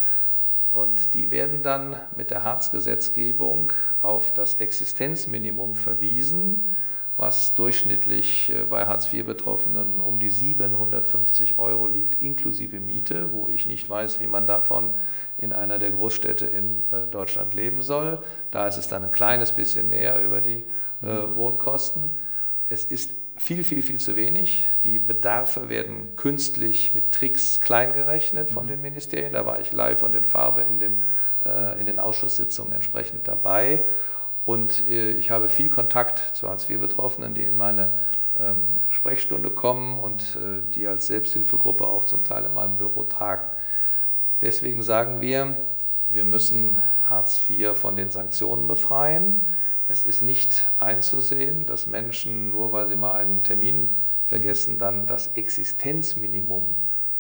Und 0.72 1.14
die 1.14 1.32
werden 1.32 1.64
dann 1.64 1.96
mit 2.16 2.30
der 2.30 2.44
Hartz-Gesetzgebung 2.44 3.74
auf 4.02 4.34
das 4.34 4.56
Existenzminimum 4.56 5.76
verwiesen 5.76 6.76
was 7.22 7.54
durchschnittlich 7.54 8.50
äh, 8.50 8.64
bei 8.68 8.88
Hartz-IV-Betroffenen 8.88 10.02
um 10.02 10.20
die 10.20 10.32
750 10.32 11.60
Euro 11.60 11.86
liegt, 11.86 12.22
inklusive 12.22 12.80
Miete, 12.80 13.32
wo 13.32 13.48
ich 13.48 13.68
nicht 13.68 13.88
weiß, 13.88 14.20
wie 14.22 14.28
man 14.28 14.48
davon 14.48 14.92
in 15.38 15.54
einer 15.54 15.78
der 15.78 15.92
Großstädte 15.92 16.48
in 16.48 16.84
äh, 16.92 17.06
Deutschland 17.12 17.54
leben 17.54 17.84
soll. 17.84 18.24
Da 18.50 18.68
ist 18.68 18.78
es 18.78 18.88
dann 18.88 19.04
ein 19.06 19.12
kleines 19.12 19.52
bisschen 19.52 19.88
mehr 19.88 20.24
über 20.26 20.42
die 20.42 20.64
äh, 21.04 21.06
mhm. 21.06 21.36
Wohnkosten. 21.36 22.10
Es 22.70 22.86
ist 22.86 23.12
viel, 23.38 23.64
viel, 23.64 23.84
viel 23.84 24.00
zu 24.00 24.16
wenig. 24.16 24.68
Die 24.84 24.98
Bedarfe 24.98 25.70
werden 25.70 26.16
künstlich 26.16 26.96
mit 26.96 27.12
Tricks 27.12 27.62
kleingerechnet 27.62 28.50
von 28.50 28.66
mhm. 28.66 28.70
den 28.70 28.82
Ministerien. 28.82 29.34
Da 29.34 29.46
war 29.46 29.60
ich 29.60 29.72
live 29.72 30.02
und 30.02 30.16
in 30.16 30.26
Farbe 30.26 30.62
in, 30.62 30.80
dem, 30.80 31.04
in 31.80 31.88
den 31.88 32.00
Ausschusssitzungen 32.00 32.72
entsprechend 32.72 33.28
dabei. 33.28 33.84
Und 34.46 34.88
äh, 34.88 35.12
ich 35.12 35.32
habe 35.32 35.50
viel 35.50 35.70
Kontakt 35.70 36.36
zu 36.36 36.50
Hartz-IV-Betroffenen, 36.50 37.34
die 37.34 37.44
in 37.44 37.56
meine 37.56 38.00
ähm, 38.40 38.64
Sprechstunde 38.90 39.50
kommen 39.50 40.00
und 40.00 40.36
äh, 40.36 40.62
die 40.74 40.88
als 40.88 41.08
Selbsthilfegruppe 41.08 41.88
auch 41.88 42.06
zum 42.06 42.24
Teil 42.24 42.46
in 42.46 42.54
meinem 42.54 42.78
Büro 42.78 43.04
tagen. 43.04 43.46
Deswegen 44.42 44.82
sagen 44.82 45.22
wir, 45.22 45.56
wir 46.10 46.26
müssen 46.26 46.82
Hartz 47.06 47.48
IV 47.50 47.76
von 47.76 47.96
den 47.96 48.10
Sanktionen 48.10 48.68
befreien. 48.68 49.42
Es 49.88 50.04
ist 50.04 50.22
nicht 50.22 50.72
einzusehen, 50.80 51.66
dass 51.66 51.86
Menschen, 51.86 52.52
nur 52.52 52.72
weil 52.72 52.88
sie 52.88 52.96
mal 52.96 53.14
einen 53.14 53.44
Termin 53.44 53.96
vergessen, 54.26 54.78
dann 54.78 55.06
das 55.08 55.34
Existenzminimum 55.36 56.76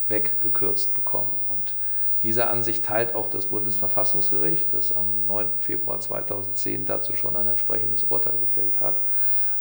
weggekürzt 0.07 0.95
bekommen. 0.95 1.37
Und 1.49 1.75
diese 2.23 2.47
Ansicht 2.47 2.85
teilt 2.85 3.15
auch 3.15 3.29
das 3.29 3.47
Bundesverfassungsgericht, 3.47 4.73
das 4.73 4.95
am 4.95 5.25
9. 5.25 5.59
Februar 5.59 5.99
2010 5.99 6.85
dazu 6.85 7.15
schon 7.15 7.35
ein 7.35 7.47
entsprechendes 7.47 8.03
Urteil 8.03 8.37
gefällt 8.39 8.79
hat. 8.79 9.01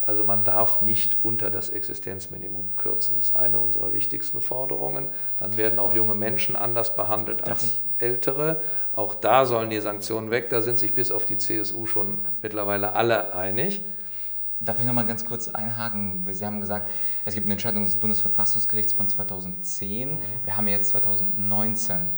Also 0.03 0.23
man 0.23 0.43
darf 0.43 0.81
nicht 0.81 1.23
unter 1.23 1.51
das 1.51 1.69
Existenzminimum 1.69 2.75
kürzen, 2.75 3.15
das 3.17 3.29
ist 3.29 3.35
eine 3.35 3.59
unserer 3.59 3.93
wichtigsten 3.93 4.41
Forderungen. 4.41 5.07
Dann 5.37 5.57
werden 5.57 5.77
auch 5.77 5.93
junge 5.93 6.15
Menschen 6.15 6.55
anders 6.55 6.95
behandelt 6.95 7.47
als 7.47 7.81
ältere. 7.99 8.61
Auch 8.93 9.13
da 9.13 9.45
sollen 9.45 9.69
die 9.69 9.79
Sanktionen 9.79 10.31
weg. 10.31 10.49
Da 10.49 10.61
sind 10.61 10.79
sich 10.79 10.95
bis 10.95 11.11
auf 11.11 11.25
die 11.25 11.37
CSU 11.37 11.85
schon 11.85 12.19
mittlerweile 12.41 12.93
alle 12.93 13.35
einig. 13.35 13.83
Darf 14.59 14.79
ich 14.79 14.85
noch 14.85 14.93
mal 14.93 15.05
ganz 15.05 15.25
kurz 15.25 15.47
einhaken? 15.47 16.25
Sie 16.31 16.45
haben 16.45 16.61
gesagt, 16.61 16.87
es 17.25 17.33
gibt 17.33 17.45
eine 17.45 17.53
Entscheidung 17.53 17.83
des 17.83 17.95
Bundesverfassungsgerichts 17.95 18.93
von 18.93 19.09
2010. 19.09 20.11
Mhm. 20.11 20.17
Wir 20.43 20.57
haben 20.57 20.67
jetzt 20.67 20.89
2019. 20.89 22.11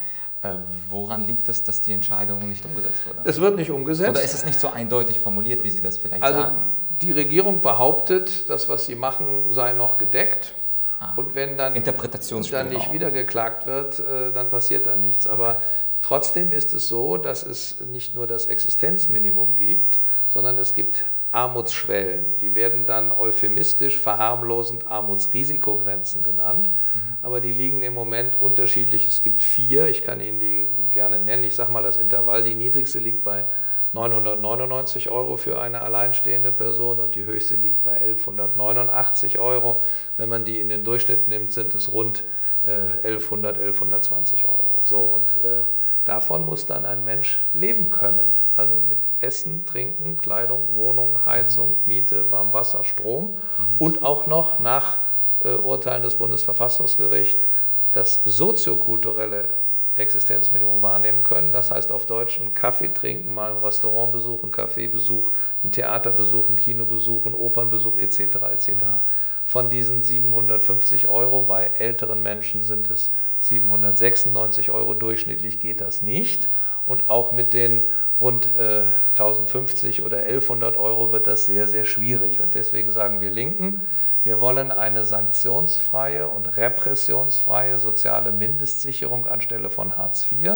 Äh, 0.43 0.55
woran 0.89 1.25
liegt 1.25 1.47
es, 1.47 1.63
dass 1.63 1.81
die 1.81 1.93
Entscheidung 1.93 2.47
nicht 2.49 2.65
umgesetzt 2.65 3.07
wurde? 3.07 3.21
Es 3.23 3.39
wird 3.39 3.55
nicht 3.55 3.71
umgesetzt. 3.71 4.11
Oder 4.11 4.21
ist 4.21 4.33
es 4.33 4.45
nicht 4.45 4.59
so 4.59 4.69
eindeutig 4.69 5.19
formuliert, 5.19 5.63
wie 5.63 5.69
Sie 5.69 5.81
das 5.81 5.97
vielleicht 5.97 6.21
also, 6.21 6.41
sagen? 6.41 6.71
Die 7.01 7.13
Regierung 7.13 7.61
behauptet, 7.61 8.49
das, 8.49 8.67
was 8.67 8.85
sie 8.85 8.95
machen, 8.95 9.51
sei 9.51 9.71
noch 9.73 9.97
gedeckt. 9.97 10.53
Ah. 10.99 11.13
Und 11.15 11.33
wenn 11.35 11.57
dann, 11.57 11.81
dann 11.81 12.69
nicht 12.69 12.93
wieder 12.93 13.11
geklagt 13.11 13.65
wird, 13.67 13.99
äh, 13.99 14.33
dann 14.33 14.49
passiert 14.49 14.85
da 14.85 14.97
nichts. 14.97 15.27
Aber 15.27 15.55
okay. 15.55 15.63
trotzdem 16.01 16.51
ist 16.51 16.73
es 16.73 16.89
so, 16.89 17.17
dass 17.17 17.45
es 17.45 17.79
nicht 17.79 18.13
nur 18.15 18.27
das 18.27 18.45
Existenzminimum 18.45 19.55
gibt, 19.55 20.01
sondern 20.27 20.57
es 20.57 20.73
gibt 20.73 21.05
Armutsschwellen. 21.33 22.37
Die 22.37 22.53
werden 22.55 22.85
dann 22.85 23.11
euphemistisch, 23.11 23.99
verharmlosend 23.99 24.87
Armutsrisikogrenzen 24.87 26.23
genannt. 26.23 26.69
Mhm. 26.69 26.99
Aber 27.23 27.41
die 27.41 27.51
liegen 27.51 27.81
im 27.81 27.93
Moment 27.93 28.39
unterschiedlich. 28.39 29.07
Es 29.07 29.23
gibt 29.23 29.41
vier, 29.41 29.87
ich 29.87 30.03
kann 30.03 30.21
Ihnen 30.21 30.39
die 30.39 30.69
gerne 30.91 31.19
nennen. 31.19 31.43
Ich 31.43 31.55
sage 31.55 31.71
mal 31.71 31.83
das 31.83 31.97
Intervall. 31.97 32.43
Die 32.43 32.53
niedrigste 32.53 32.99
liegt 32.99 33.23
bei 33.23 33.45
999 33.93 35.09
Euro 35.09 35.37
für 35.37 35.59
eine 35.59 35.81
alleinstehende 35.81 36.51
Person 36.51 36.99
und 36.99 37.15
die 37.15 37.25
höchste 37.25 37.55
liegt 37.55 37.83
bei 37.83 37.93
1189 37.93 39.39
Euro. 39.39 39.81
Wenn 40.17 40.29
man 40.29 40.45
die 40.45 40.59
in 40.59 40.69
den 40.69 40.83
Durchschnitt 40.83 41.27
nimmt, 41.27 41.51
sind 41.51 41.73
es 41.73 41.91
rund 41.91 42.23
äh, 42.63 42.71
1100, 43.03 43.57
1120 43.57 44.49
Euro. 44.49 44.81
So, 44.85 44.99
und 44.99 45.31
äh, 45.43 45.65
davon 46.05 46.45
muss 46.45 46.65
dann 46.65 46.85
ein 46.85 47.03
Mensch 47.05 47.45
leben 47.53 47.89
können. 47.89 48.27
Also 48.55 48.75
mit 48.75 48.99
Essen, 49.19 49.65
Trinken, 49.65 50.17
Kleidung, 50.17 50.75
Wohnung, 50.75 51.25
Heizung, 51.25 51.75
Miete, 51.85 52.29
Warmwasser, 52.29 52.83
Strom 52.83 53.31
mhm. 53.31 53.75
und 53.79 54.03
auch 54.03 54.27
noch 54.27 54.59
nach 54.59 54.97
äh, 55.43 55.49
Urteilen 55.49 56.03
des 56.03 56.15
Bundesverfassungsgerichts 56.15 57.45
das 57.91 58.23
soziokulturelle 58.25 59.49
Existenzminimum 59.95 60.81
wahrnehmen 60.81 61.23
können. 61.23 61.53
Das 61.53 61.69
heißt 61.71 61.91
auf 61.91 62.05
Deutsch 62.05 62.39
einen 62.39 62.53
Kaffee 62.53 62.91
trinken, 62.91 63.33
mal 63.33 63.51
ein 63.51 63.57
Restaurantbesuch, 63.57 64.41
einen 64.41 64.51
Kaffeebesuch, 64.51 65.31
einen 65.61 65.71
Theaterbesuch, 65.71 66.47
einen 66.47 66.57
Kinobesuch, 66.57 67.25
einen 67.25 67.35
Opernbesuch 67.35 67.97
etc. 67.97 68.19
etc. 68.51 68.69
Mhm. 68.69 68.99
Von 69.45 69.69
diesen 69.69 70.01
750 70.01 71.07
Euro, 71.07 71.41
bei 71.41 71.65
älteren 71.77 72.21
Menschen 72.21 72.61
sind 72.61 72.89
es 72.89 73.11
796 73.39 74.71
Euro, 74.71 74.93
durchschnittlich 74.93 75.59
geht 75.59 75.81
das 75.81 76.01
nicht. 76.01 76.49
Und 76.85 77.09
auch 77.09 77.31
mit 77.31 77.53
den 77.53 77.81
rund 78.19 78.49
äh, 78.57 78.83
1050 79.11 80.01
oder 80.03 80.17
1100 80.17 80.77
Euro 80.77 81.11
wird 81.11 81.27
das 81.27 81.45
sehr, 81.45 81.67
sehr 81.67 81.85
schwierig. 81.85 82.39
Und 82.39 82.55
deswegen 82.55 82.91
sagen 82.91 83.21
wir 83.21 83.29
Linken, 83.29 83.81
wir 84.23 84.39
wollen 84.39 84.71
eine 84.71 85.03
sanktionsfreie 85.03 86.29
und 86.29 86.55
repressionsfreie 86.55 87.79
soziale 87.79 88.31
Mindestsicherung 88.31 89.27
anstelle 89.27 89.69
von 89.69 89.97
Hartz 89.97 90.31
IV 90.31 90.55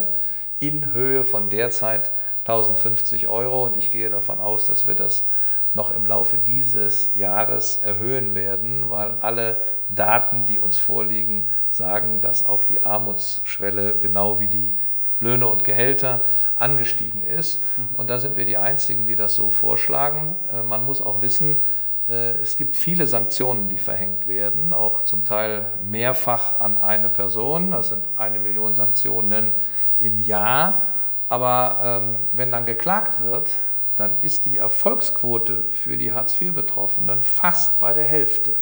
in 0.60 0.94
Höhe 0.94 1.26
von 1.26 1.50
derzeit 1.50 2.12
1050 2.46 3.28
Euro. 3.28 3.66
Und 3.66 3.76
ich 3.76 3.92
gehe 3.92 4.10
davon 4.10 4.40
aus, 4.40 4.66
dass 4.66 4.88
wir 4.88 4.96
das 4.96 5.28
noch 5.74 5.94
im 5.94 6.06
Laufe 6.06 6.38
dieses 6.38 7.16
Jahres 7.16 7.78
erhöhen 7.78 8.36
werden, 8.36 8.90
weil 8.90 9.12
alle 9.22 9.62
Daten, 9.90 10.46
die 10.46 10.60
uns 10.60 10.78
vorliegen, 10.78 11.50
sagen, 11.70 12.22
dass 12.22 12.46
auch 12.46 12.64
die 12.64 12.84
Armutsschwelle 12.84 13.96
genau 13.96 14.40
wie 14.40 14.48
die 14.48 14.78
Löhne 15.20 15.48
und 15.48 15.64
Gehälter 15.64 16.22
angestiegen 16.56 17.22
ist. 17.22 17.64
Mhm. 17.78 17.96
Und 17.96 18.10
da 18.10 18.20
sind 18.20 18.38
wir 18.38 18.46
die 18.46 18.58
Einzigen, 18.58 19.08
die 19.08 19.16
das 19.16 19.36
so 19.36 19.50
vorschlagen. 19.50 20.36
Äh, 20.52 20.64
man 20.64 20.84
muss 20.84 21.02
auch 21.02 21.22
wissen, 21.22 21.64
äh, 22.08 22.32
es 22.38 22.58
gibt 22.58 22.76
viele 22.76 23.08
Sanktionen, 23.08 23.70
die 23.70 23.78
verhängt 23.78 24.28
werden, 24.28 24.74
auch 24.74 25.04
zum 25.04 25.26
Teil 25.26 25.66
mehrfach 25.84 26.60
an 26.60 26.78
eine 26.78 27.10
Person. 27.10 27.72
Das 27.72 27.90
sind 27.90 28.04
eine 28.16 28.40
Million 28.40 28.76
Sanktionen 28.76 29.54
im 29.98 30.20
Jahr. 30.20 30.84
Aber 31.30 31.82
ähm, 31.84 32.28
wenn 32.32 32.52
dann 32.52 32.66
geklagt 32.66 33.24
wird, 33.24 33.52
dann 33.98 34.22
ist 34.22 34.46
die 34.46 34.58
Erfolgsquote 34.58 35.66
für 35.72 35.98
die 35.98 36.14
Hartz-IV-Betroffenen 36.14 37.24
fast 37.24 37.80
bei 37.80 37.94
der 37.94 38.06
Hälfte. 38.06 38.56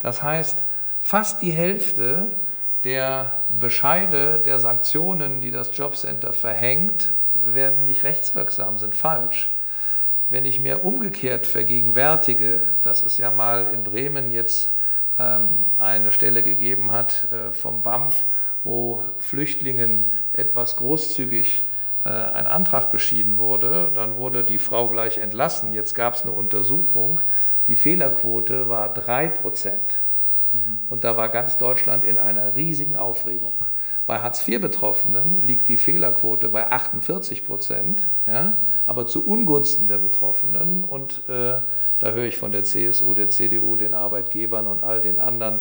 Das 0.00 0.22
heißt, 0.22 0.58
fast 1.00 1.42
die 1.42 1.50
Hälfte 1.50 2.36
der 2.84 3.42
Bescheide 3.58 4.38
der 4.38 4.60
Sanktionen, 4.60 5.40
die 5.40 5.50
das 5.50 5.76
Jobcenter 5.76 6.32
verhängt, 6.32 7.12
werden 7.34 7.86
nicht 7.86 8.04
rechtswirksam, 8.04 8.78
sind 8.78 8.94
falsch. 8.94 9.50
Wenn 10.28 10.44
ich 10.44 10.60
mir 10.60 10.84
umgekehrt 10.84 11.46
vergegenwärtige, 11.46 12.76
dass 12.82 13.04
es 13.04 13.16
ja 13.16 13.30
mal 13.30 13.72
in 13.72 13.84
Bremen 13.84 14.30
jetzt 14.30 14.74
ähm, 15.18 15.64
eine 15.78 16.12
Stelle 16.12 16.42
gegeben 16.42 16.92
hat 16.92 17.26
äh, 17.32 17.52
vom 17.52 17.82
BAMF, 17.82 18.26
wo 18.64 19.04
Flüchtlingen 19.18 20.10
etwas 20.34 20.76
großzügig 20.76 21.67
ein 22.04 22.46
Antrag 22.46 22.90
beschieden 22.90 23.38
wurde, 23.38 23.90
dann 23.94 24.16
wurde 24.16 24.44
die 24.44 24.58
Frau 24.58 24.88
gleich 24.88 25.18
entlassen. 25.18 25.72
Jetzt 25.72 25.94
gab 25.94 26.14
es 26.14 26.22
eine 26.22 26.32
Untersuchung, 26.32 27.20
die 27.66 27.76
Fehlerquote 27.76 28.68
war 28.68 28.92
drei 28.92 29.28
Prozent. 29.28 30.00
Mhm. 30.52 30.78
Und 30.88 31.04
da 31.04 31.16
war 31.16 31.28
ganz 31.28 31.58
Deutschland 31.58 32.04
in 32.04 32.18
einer 32.18 32.56
riesigen 32.56 32.96
Aufregung. 32.96 33.52
Bei 34.06 34.20
Hartz-IV-Betroffenen 34.20 35.46
liegt 35.46 35.68
die 35.68 35.76
Fehlerquote 35.76 36.48
bei 36.48 36.72
48 36.72 37.44
Prozent, 37.44 38.08
ja, 38.26 38.56
aber 38.86 39.06
zu 39.06 39.26
Ungunsten 39.26 39.86
der 39.86 39.98
Betroffenen. 39.98 40.84
Und 40.84 41.28
äh, 41.28 41.58
da 41.98 42.10
höre 42.12 42.24
ich 42.24 42.38
von 42.38 42.52
der 42.52 42.64
CSU, 42.64 43.12
der 43.12 43.28
CDU, 43.28 43.76
den 43.76 43.92
Arbeitgebern 43.92 44.66
und 44.66 44.82
all 44.82 45.02
den 45.02 45.18
anderen 45.18 45.60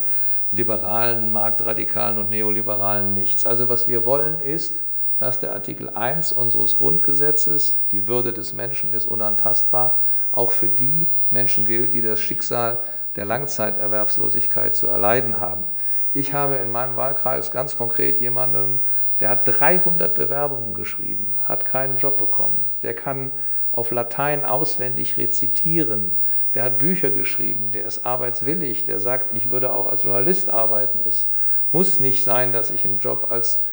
Liberalen, 0.49 1.33
Marktradikalen 1.33 2.17
und 2.17 2.29
Neoliberalen 2.29 3.13
nichts. 3.13 3.45
Also 3.45 3.67
was 3.67 3.89
wir 3.89 4.05
wollen 4.05 4.39
ist, 4.39 4.81
dass 5.17 5.39
der 5.39 5.53
Artikel 5.53 5.89
1 5.89 6.31
unseres 6.31 6.75
Grundgesetzes, 6.75 7.79
die 7.91 8.07
Würde 8.07 8.33
des 8.33 8.53
Menschen 8.53 8.93
ist 8.93 9.05
unantastbar, 9.07 9.99
auch 10.31 10.51
für 10.51 10.67
die 10.67 11.11
Menschen 11.29 11.65
gilt, 11.65 11.93
die 11.93 12.01
das 12.01 12.19
Schicksal 12.19 12.79
der 13.15 13.25
Langzeiterwerbslosigkeit 13.25 14.75
zu 14.75 14.87
erleiden 14.87 15.39
haben. 15.39 15.65
Ich 16.13 16.33
habe 16.33 16.55
in 16.55 16.71
meinem 16.71 16.95
Wahlkreis 16.95 17.51
ganz 17.51 17.77
konkret 17.77 18.21
jemanden, 18.21 18.79
der 19.19 19.29
hat 19.29 19.47
300 19.47 20.13
Bewerbungen 20.13 20.75
geschrieben, 20.75 21.39
hat 21.45 21.65
keinen 21.65 21.97
Job 21.97 22.17
bekommen. 22.17 22.69
Der 22.83 22.93
kann 22.93 23.31
auf 23.71 23.91
Latein 23.91 24.45
auswendig 24.45 25.17
rezitieren. 25.17 26.17
Der 26.53 26.63
hat 26.63 26.77
Bücher 26.77 27.09
geschrieben, 27.09 27.71
der 27.71 27.85
ist 27.85 28.05
arbeitswillig, 28.05 28.85
der 28.85 28.99
sagt, 28.99 29.35
ich 29.35 29.49
würde 29.49 29.73
auch 29.73 29.87
als 29.87 30.03
Journalist 30.03 30.49
arbeiten. 30.49 30.99
Es 31.07 31.31
muss 31.71 31.99
nicht 31.99 32.23
sein, 32.23 32.53
dass 32.53 32.71
ich 32.71 32.85
einen 32.85 32.99
Job 32.99 33.27
als 33.29 33.63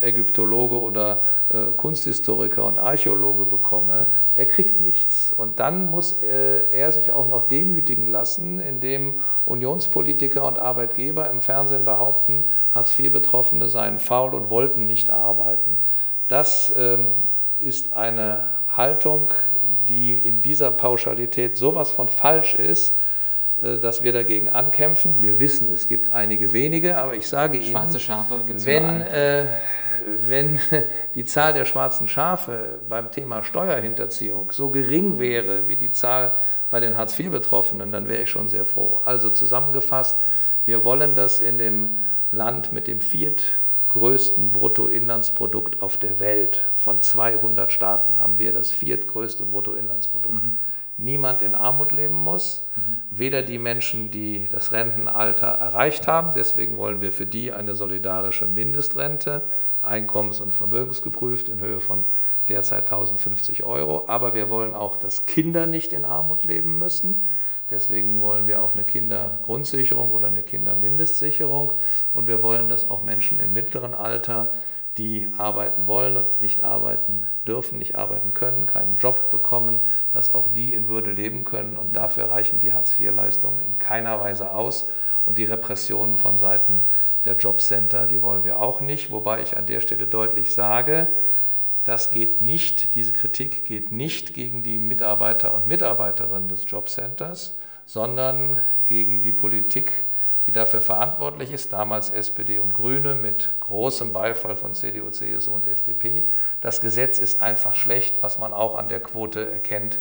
Ägyptologe 0.00 0.80
oder 0.80 1.20
äh, 1.50 1.66
Kunsthistoriker 1.76 2.64
und 2.64 2.78
Archäologe 2.78 3.46
bekomme, 3.46 4.08
er 4.34 4.46
kriegt 4.46 4.80
nichts. 4.80 5.30
Und 5.30 5.60
dann 5.60 5.90
muss 5.90 6.22
äh, 6.22 6.68
er 6.70 6.90
sich 6.90 7.12
auch 7.12 7.28
noch 7.28 7.46
demütigen 7.46 8.08
lassen, 8.08 8.58
indem 8.58 9.20
Unionspolitiker 9.44 10.44
und 10.44 10.58
Arbeitgeber 10.58 11.30
im 11.30 11.40
Fernsehen 11.40 11.84
behaupten, 11.84 12.44
Hartz-IV-Betroffene 12.72 13.68
seien 13.68 13.98
faul 13.98 14.34
und 14.34 14.50
wollten 14.50 14.86
nicht 14.86 15.10
arbeiten. 15.10 15.78
Das 16.28 16.74
ähm, 16.76 17.14
ist 17.60 17.92
eine 17.92 18.56
Haltung, 18.68 19.32
die 19.62 20.18
in 20.18 20.42
dieser 20.42 20.70
Pauschalität 20.70 21.56
sowas 21.56 21.90
von 21.90 22.08
falsch 22.08 22.54
ist, 22.54 22.98
dass 23.60 24.02
wir 24.02 24.12
dagegen 24.12 24.50
ankämpfen. 24.50 25.22
Wir 25.22 25.38
wissen, 25.38 25.72
es 25.72 25.88
gibt 25.88 26.12
einige 26.12 26.52
wenige, 26.52 26.98
aber 26.98 27.14
ich 27.14 27.26
sage 27.26 27.56
Ihnen, 27.56 27.70
Schwarze 27.70 28.00
Schafe 28.00 28.40
wenn, 28.46 29.00
äh, 29.00 29.46
wenn 30.28 30.60
die 31.14 31.24
Zahl 31.24 31.54
der 31.54 31.64
schwarzen 31.64 32.06
Schafe 32.06 32.80
beim 32.88 33.10
Thema 33.10 33.42
Steuerhinterziehung 33.42 34.52
so 34.52 34.68
gering 34.68 35.18
wäre 35.18 35.68
wie 35.68 35.76
die 35.76 35.90
Zahl 35.90 36.32
bei 36.70 36.80
den 36.80 36.98
Hartz-IV-Betroffenen, 36.98 37.92
dann 37.92 38.08
wäre 38.08 38.24
ich 38.24 38.30
schon 38.30 38.48
sehr 38.48 38.66
froh. 38.66 39.00
Also 39.04 39.30
zusammengefasst, 39.30 40.20
wir 40.66 40.84
wollen, 40.84 41.14
dass 41.14 41.40
in 41.40 41.56
dem 41.56 41.98
Land 42.30 42.72
mit 42.72 42.86
dem 42.88 43.00
viertgrößten 43.00 44.52
Bruttoinlandsprodukt 44.52 45.80
auf 45.80 45.96
der 45.96 46.20
Welt 46.20 46.66
von 46.74 47.00
200 47.00 47.72
Staaten 47.72 48.18
haben 48.18 48.38
wir 48.38 48.52
das 48.52 48.70
viertgrößte 48.70 49.46
Bruttoinlandsprodukt. 49.46 50.44
Mhm 50.44 50.56
niemand 50.96 51.42
in 51.42 51.54
Armut 51.54 51.92
leben 51.92 52.16
muss, 52.16 52.66
weder 53.10 53.42
die 53.42 53.58
Menschen, 53.58 54.10
die 54.10 54.48
das 54.48 54.72
Rentenalter 54.72 55.46
erreicht 55.46 56.06
haben, 56.06 56.32
deswegen 56.34 56.76
wollen 56.76 57.00
wir 57.00 57.12
für 57.12 57.26
die 57.26 57.52
eine 57.52 57.74
solidarische 57.74 58.46
Mindestrente, 58.46 59.42
einkommens- 59.82 60.40
und 60.40 60.52
vermögensgeprüft 60.52 61.48
in 61.48 61.60
Höhe 61.60 61.80
von 61.80 62.04
derzeit 62.48 62.84
1050 62.84 63.64
Euro, 63.64 64.04
aber 64.08 64.34
wir 64.34 64.50
wollen 64.50 64.74
auch, 64.74 64.96
dass 64.96 65.26
Kinder 65.26 65.66
nicht 65.66 65.92
in 65.92 66.04
Armut 66.04 66.44
leben 66.44 66.78
müssen. 66.78 67.22
Deswegen 67.70 68.20
wollen 68.20 68.46
wir 68.46 68.62
auch 68.62 68.74
eine 68.74 68.84
Kindergrundsicherung 68.84 70.12
oder 70.12 70.28
eine 70.28 70.42
Kindermindestsicherung. 70.42 71.72
Und 72.14 72.28
wir 72.28 72.40
wollen, 72.42 72.68
dass 72.68 72.88
auch 72.88 73.02
Menschen 73.02 73.40
im 73.40 73.52
mittleren 73.52 73.92
Alter 73.92 74.52
die 74.98 75.28
arbeiten 75.36 75.86
wollen 75.86 76.16
und 76.16 76.40
nicht 76.40 76.64
arbeiten 76.64 77.26
dürfen, 77.46 77.78
nicht 77.78 77.96
arbeiten 77.96 78.32
können, 78.32 78.66
keinen 78.66 78.96
Job 78.96 79.30
bekommen, 79.30 79.80
dass 80.10 80.34
auch 80.34 80.48
die 80.48 80.72
in 80.72 80.88
Würde 80.88 81.12
leben 81.12 81.44
können. 81.44 81.76
Und 81.76 81.96
dafür 81.96 82.30
reichen 82.30 82.60
die 82.60 82.72
Hartz-IV-Leistungen 82.72 83.60
in 83.60 83.78
keiner 83.78 84.20
Weise 84.20 84.54
aus. 84.54 84.88
Und 85.26 85.38
die 85.38 85.44
Repressionen 85.44 86.18
von 86.18 86.38
Seiten 86.38 86.84
der 87.24 87.36
Jobcenter, 87.36 88.06
die 88.06 88.22
wollen 88.22 88.44
wir 88.44 88.60
auch 88.60 88.80
nicht. 88.80 89.10
Wobei 89.10 89.42
ich 89.42 89.56
an 89.56 89.66
der 89.66 89.80
Stelle 89.80 90.06
deutlich 90.06 90.54
sage, 90.54 91.08
das 91.84 92.10
geht 92.10 92.40
nicht, 92.40 92.94
diese 92.94 93.12
Kritik 93.12 93.64
geht 93.64 93.92
nicht 93.92 94.34
gegen 94.34 94.62
die 94.62 94.78
Mitarbeiter 94.78 95.54
und 95.54 95.68
Mitarbeiterinnen 95.68 96.48
des 96.48 96.64
Jobcenters, 96.66 97.58
sondern 97.84 98.60
gegen 98.86 99.22
die 99.22 99.32
Politik, 99.32 100.05
die 100.46 100.52
dafür 100.52 100.80
verantwortlich 100.80 101.52
ist, 101.52 101.72
damals 101.72 102.10
SPD 102.10 102.60
und 102.60 102.72
Grüne 102.72 103.16
mit 103.16 103.50
großem 103.60 104.12
Beifall 104.12 104.54
von 104.54 104.74
CDU, 104.74 105.10
CSU 105.10 105.52
und 105.52 105.66
FDP. 105.66 106.28
Das 106.60 106.80
Gesetz 106.80 107.18
ist 107.18 107.42
einfach 107.42 107.74
schlecht, 107.74 108.22
was 108.22 108.38
man 108.38 108.52
auch 108.52 108.76
an 108.76 108.88
der 108.88 109.00
Quote 109.00 109.50
erkennt, 109.50 109.98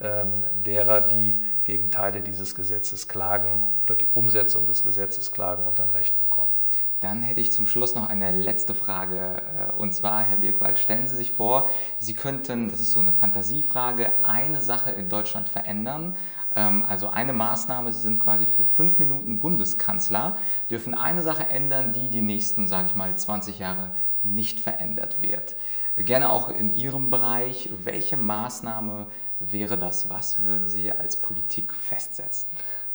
ähm, 0.00 0.32
derer, 0.64 1.00
die 1.00 1.34
gegen 1.64 1.90
Teile 1.90 2.22
dieses 2.22 2.54
Gesetzes 2.54 3.08
klagen 3.08 3.66
oder 3.82 3.96
die 3.96 4.06
Umsetzung 4.14 4.64
des 4.66 4.84
Gesetzes 4.84 5.32
klagen 5.32 5.64
und 5.64 5.80
dann 5.80 5.90
Recht 5.90 6.20
bekommen. 6.20 6.52
Dann 7.00 7.22
hätte 7.22 7.40
ich 7.40 7.52
zum 7.52 7.68
Schluss 7.68 7.94
noch 7.94 8.08
eine 8.08 8.32
letzte 8.32 8.74
Frage. 8.74 9.42
Äh, 9.68 9.72
und 9.72 9.92
zwar, 9.92 10.24
Herr 10.24 10.38
Birkwald, 10.38 10.78
stellen 10.78 11.06
Sie 11.06 11.16
sich 11.16 11.30
vor, 11.30 11.68
Sie 11.98 12.14
könnten, 12.14 12.68
das 12.68 12.80
ist 12.80 12.92
so 12.92 13.00
eine 13.00 13.12
Fantasiefrage, 13.12 14.10
eine 14.24 14.60
Sache 14.60 14.90
in 14.90 15.08
Deutschland 15.08 15.48
verändern. 15.48 16.14
Ähm, 16.58 16.84
also 16.88 17.08
eine 17.08 17.32
Maßnahme, 17.32 17.92
Sie 17.92 18.00
sind 18.00 18.20
quasi 18.20 18.46
für 18.46 18.64
fünf 18.64 18.98
Minuten 18.98 19.38
Bundeskanzler, 19.38 20.36
dürfen 20.70 20.94
eine 20.94 21.22
Sache 21.22 21.48
ändern, 21.48 21.92
die 21.92 22.08
die 22.08 22.22
nächsten, 22.22 22.66
sage 22.66 22.88
ich 22.88 22.94
mal, 22.94 23.14
20 23.14 23.58
Jahre 23.58 23.90
nicht 24.22 24.58
verändert 24.58 25.22
wird. 25.22 25.54
Gerne 25.96 26.30
auch 26.30 26.48
in 26.48 26.74
Ihrem 26.74 27.10
Bereich. 27.10 27.70
Welche 27.84 28.16
Maßnahme 28.16 29.06
wäre 29.38 29.78
das? 29.78 30.10
Was 30.10 30.44
würden 30.44 30.66
Sie 30.66 30.90
als 30.90 31.16
Politik 31.16 31.72
festsetzen? 31.72 32.48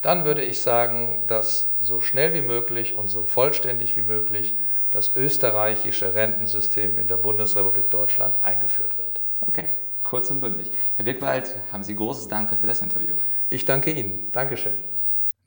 dann 0.04 0.26
würde 0.26 0.44
ich 0.44 0.62
sagen, 0.62 1.24
dass 1.28 1.76
so 1.80 2.02
schnell 2.02 2.34
wie 2.34 2.42
möglich 2.42 2.96
und 2.96 3.10
so 3.10 3.24
vollständig 3.24 3.96
wie 3.96 4.02
möglich 4.02 4.56
das 4.92 5.16
österreichische 5.16 6.14
Rentensystem 6.14 7.00
in 7.00 7.08
der 7.08 7.16
Bundesrepublik 7.16 7.90
Deutschland 7.90 8.44
eingeführt 8.44 8.98
wird. 8.98 9.22
Okay, 9.40 9.70
kurz 10.04 10.30
und 10.32 10.42
bündig. 10.42 10.72
Herr 10.96 11.06
Birkwald, 11.06 11.56
haben 11.72 11.84
Sie 11.84 11.96
großes 11.96 12.28
Danke 12.28 12.58
für 12.58 12.68
das 12.68 12.82
Interview. 12.82 13.16
Ich 13.50 13.66
danke 13.66 13.92
Ihnen. 13.92 14.30
Dankeschön. 14.32 14.93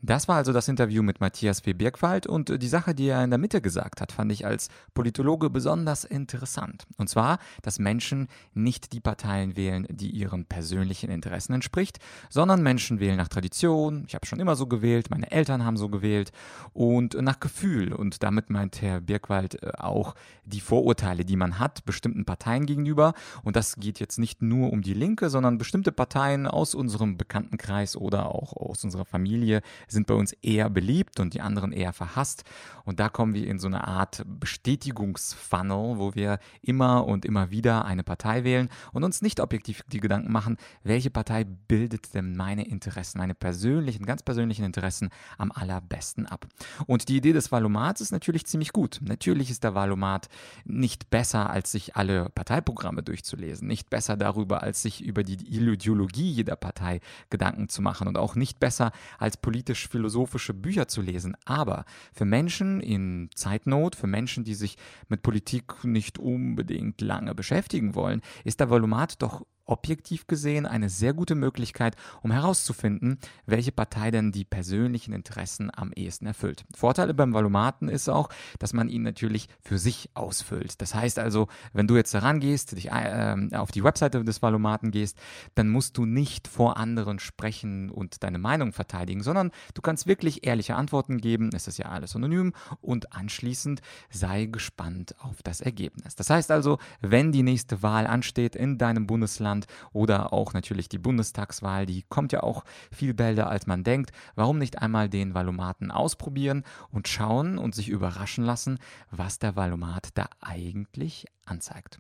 Das 0.06 0.28
war 0.28 0.36
also 0.36 0.52
das 0.52 0.68
Interview 0.68 1.02
mit 1.02 1.20
Matthias 1.20 1.66
W. 1.66 1.72
Birkwald 1.72 2.28
und 2.28 2.62
die 2.62 2.68
Sache, 2.68 2.94
die 2.94 3.08
er 3.08 3.24
in 3.24 3.30
der 3.30 3.40
Mitte 3.40 3.60
gesagt 3.60 4.00
hat, 4.00 4.12
fand 4.12 4.30
ich 4.30 4.46
als 4.46 4.68
Politologe 4.94 5.50
besonders 5.50 6.04
interessant. 6.04 6.86
Und 6.96 7.08
zwar, 7.08 7.40
dass 7.62 7.80
Menschen 7.80 8.28
nicht 8.54 8.92
die 8.92 9.00
Parteien 9.00 9.56
wählen, 9.56 9.84
die 9.90 10.10
ihren 10.10 10.44
persönlichen 10.44 11.10
Interessen 11.10 11.54
entspricht, 11.54 11.98
sondern 12.30 12.62
Menschen 12.62 13.00
wählen 13.00 13.16
nach 13.16 13.26
Tradition. 13.26 14.04
Ich 14.06 14.14
habe 14.14 14.26
schon 14.26 14.38
immer 14.38 14.54
so 14.54 14.68
gewählt, 14.68 15.10
meine 15.10 15.28
Eltern 15.32 15.64
haben 15.64 15.76
so 15.76 15.88
gewählt 15.88 16.30
und 16.72 17.20
nach 17.20 17.40
Gefühl. 17.40 17.92
Und 17.92 18.22
damit 18.22 18.48
meint 18.48 18.80
Herr 18.82 19.00
Birkwald 19.00 19.60
äh, 19.60 19.72
auch 19.76 20.14
die 20.44 20.60
Vorurteile, 20.60 21.24
die 21.24 21.34
man 21.34 21.58
hat 21.58 21.84
bestimmten 21.84 22.24
Parteien 22.24 22.66
gegenüber. 22.66 23.14
Und 23.42 23.56
das 23.56 23.74
geht 23.74 23.98
jetzt 23.98 24.20
nicht 24.20 24.40
nur 24.40 24.72
um 24.72 24.82
die 24.82 24.94
Linke, 24.94 25.30
sondern 25.30 25.58
bestimmte 25.58 25.90
Parteien 25.90 26.46
aus 26.46 26.76
unserem 26.76 27.16
Bekanntenkreis 27.16 27.96
oder 27.96 28.32
auch 28.32 28.52
aus 28.52 28.84
unserer 28.84 29.04
Familie 29.04 29.62
sind 29.96 30.06
bei 30.06 30.14
uns 30.14 30.32
eher 30.42 30.70
beliebt 30.70 31.18
und 31.18 31.34
die 31.34 31.40
anderen 31.40 31.72
eher 31.72 31.92
verhasst. 31.92 32.44
Und 32.84 33.00
da 33.00 33.08
kommen 33.08 33.34
wir 33.34 33.48
in 33.48 33.58
so 33.58 33.66
eine 33.66 33.88
Art 33.88 34.22
Bestätigungsfunnel, 34.26 35.98
wo 35.98 36.14
wir 36.14 36.38
immer 36.62 37.06
und 37.06 37.24
immer 37.24 37.50
wieder 37.50 37.84
eine 37.84 38.04
Partei 38.04 38.44
wählen 38.44 38.68
und 38.92 39.02
uns 39.02 39.22
nicht 39.22 39.40
objektiv 39.40 39.82
die 39.88 39.98
Gedanken 39.98 40.30
machen, 40.30 40.56
welche 40.84 41.10
Partei 41.10 41.44
bildet 41.44 42.14
denn 42.14 42.36
meine 42.36 42.68
Interessen, 42.68 43.18
meine 43.18 43.34
persönlichen, 43.34 44.06
ganz 44.06 44.22
persönlichen 44.22 44.64
Interessen 44.64 45.08
am 45.38 45.50
allerbesten 45.50 46.26
ab. 46.26 46.46
Und 46.86 47.08
die 47.08 47.16
Idee 47.16 47.32
des 47.32 47.50
Valomats 47.50 48.00
ist 48.00 48.12
natürlich 48.12 48.46
ziemlich 48.46 48.72
gut. 48.72 49.00
Natürlich 49.02 49.50
ist 49.50 49.64
der 49.64 49.74
Valomat 49.74 50.28
nicht 50.64 51.10
besser, 51.10 51.50
als 51.50 51.72
sich 51.72 51.96
alle 51.96 52.28
Parteiprogramme 52.28 53.02
durchzulesen, 53.02 53.66
nicht 53.66 53.90
besser 53.90 54.16
darüber, 54.16 54.62
als 54.62 54.82
sich 54.82 55.02
über 55.02 55.24
die 55.24 55.34
Ideologie 55.34 56.30
jeder 56.30 56.56
Partei 56.56 57.00
Gedanken 57.30 57.68
zu 57.68 57.80
machen 57.80 58.06
und 58.06 58.18
auch 58.18 58.34
nicht 58.34 58.60
besser 58.60 58.92
als 59.18 59.36
politisch 59.36 59.75
politisch-philosophische 59.76 60.54
Bücher 60.54 60.88
zu 60.88 61.02
lesen. 61.02 61.36
Aber 61.44 61.84
für 62.12 62.24
Menschen 62.24 62.80
in 62.80 63.28
Zeitnot, 63.34 63.96
für 63.96 64.06
Menschen, 64.06 64.44
die 64.44 64.54
sich 64.54 64.76
mit 65.08 65.22
Politik 65.22 65.84
nicht 65.84 66.18
unbedingt 66.18 67.00
lange 67.00 67.34
beschäftigen 67.34 67.94
wollen, 67.94 68.22
ist 68.44 68.60
der 68.60 68.70
Volumat 68.70 69.22
doch 69.22 69.46
objektiv 69.66 70.26
gesehen 70.26 70.66
eine 70.66 70.88
sehr 70.88 71.12
gute 71.12 71.34
Möglichkeit, 71.34 71.96
um 72.22 72.30
herauszufinden, 72.30 73.18
welche 73.46 73.72
Partei 73.72 74.10
denn 74.10 74.32
die 74.32 74.44
persönlichen 74.44 75.12
Interessen 75.12 75.70
am 75.74 75.92
ehesten 75.92 76.26
erfüllt. 76.26 76.64
Vorteile 76.74 77.14
beim 77.14 77.34
Valomaten 77.34 77.88
ist 77.88 78.08
auch, 78.08 78.28
dass 78.58 78.72
man 78.72 78.88
ihn 78.88 79.02
natürlich 79.02 79.48
für 79.60 79.78
sich 79.78 80.10
ausfüllt. 80.14 80.80
Das 80.80 80.94
heißt 80.94 81.18
also, 81.18 81.48
wenn 81.72 81.86
du 81.86 81.96
jetzt 81.96 82.14
herangehst, 82.14 82.76
dich 82.76 82.90
äh, 82.90 83.48
auf 83.54 83.70
die 83.70 83.84
Webseite 83.84 84.24
des 84.24 84.42
Valomaten 84.42 84.90
gehst, 84.90 85.18
dann 85.54 85.68
musst 85.68 85.96
du 85.98 86.04
nicht 86.04 86.48
vor 86.48 86.76
anderen 86.76 87.18
sprechen 87.18 87.90
und 87.90 88.22
deine 88.22 88.38
Meinung 88.38 88.72
verteidigen, 88.72 89.22
sondern 89.22 89.50
du 89.74 89.82
kannst 89.82 90.06
wirklich 90.06 90.46
ehrliche 90.46 90.76
Antworten 90.76 91.18
geben. 91.18 91.50
Es 91.54 91.66
ist 91.66 91.78
ja 91.78 91.86
alles 91.86 92.14
anonym 92.14 92.52
und 92.80 93.12
anschließend 93.12 93.80
sei 94.10 94.46
gespannt 94.46 95.14
auf 95.18 95.42
das 95.42 95.60
Ergebnis. 95.60 96.14
Das 96.14 96.30
heißt 96.30 96.50
also, 96.50 96.78
wenn 97.00 97.32
die 97.32 97.42
nächste 97.42 97.82
Wahl 97.82 98.06
ansteht 98.06 98.56
in 98.56 98.78
deinem 98.78 99.06
Bundesland, 99.06 99.55
Deutschland 99.56 99.66
oder 99.92 100.32
auch 100.32 100.52
natürlich 100.52 100.88
die 100.88 100.98
Bundestagswahl, 100.98 101.86
die 101.86 102.04
kommt 102.08 102.32
ja 102.32 102.42
auch 102.42 102.64
viel 102.90 103.14
bälder 103.14 103.48
als 103.48 103.66
man 103.66 103.84
denkt. 103.84 104.10
Warum 104.34 104.58
nicht 104.58 104.78
einmal 104.80 105.08
den 105.08 105.34
Valomaten 105.34 105.90
ausprobieren 105.90 106.64
und 106.90 107.08
schauen 107.08 107.58
und 107.58 107.74
sich 107.74 107.88
überraschen 107.88 108.44
lassen, 108.44 108.78
was 109.10 109.38
der 109.38 109.56
Valomat 109.56 110.10
da 110.14 110.28
eigentlich 110.40 111.26
anzeigt. 111.44 111.98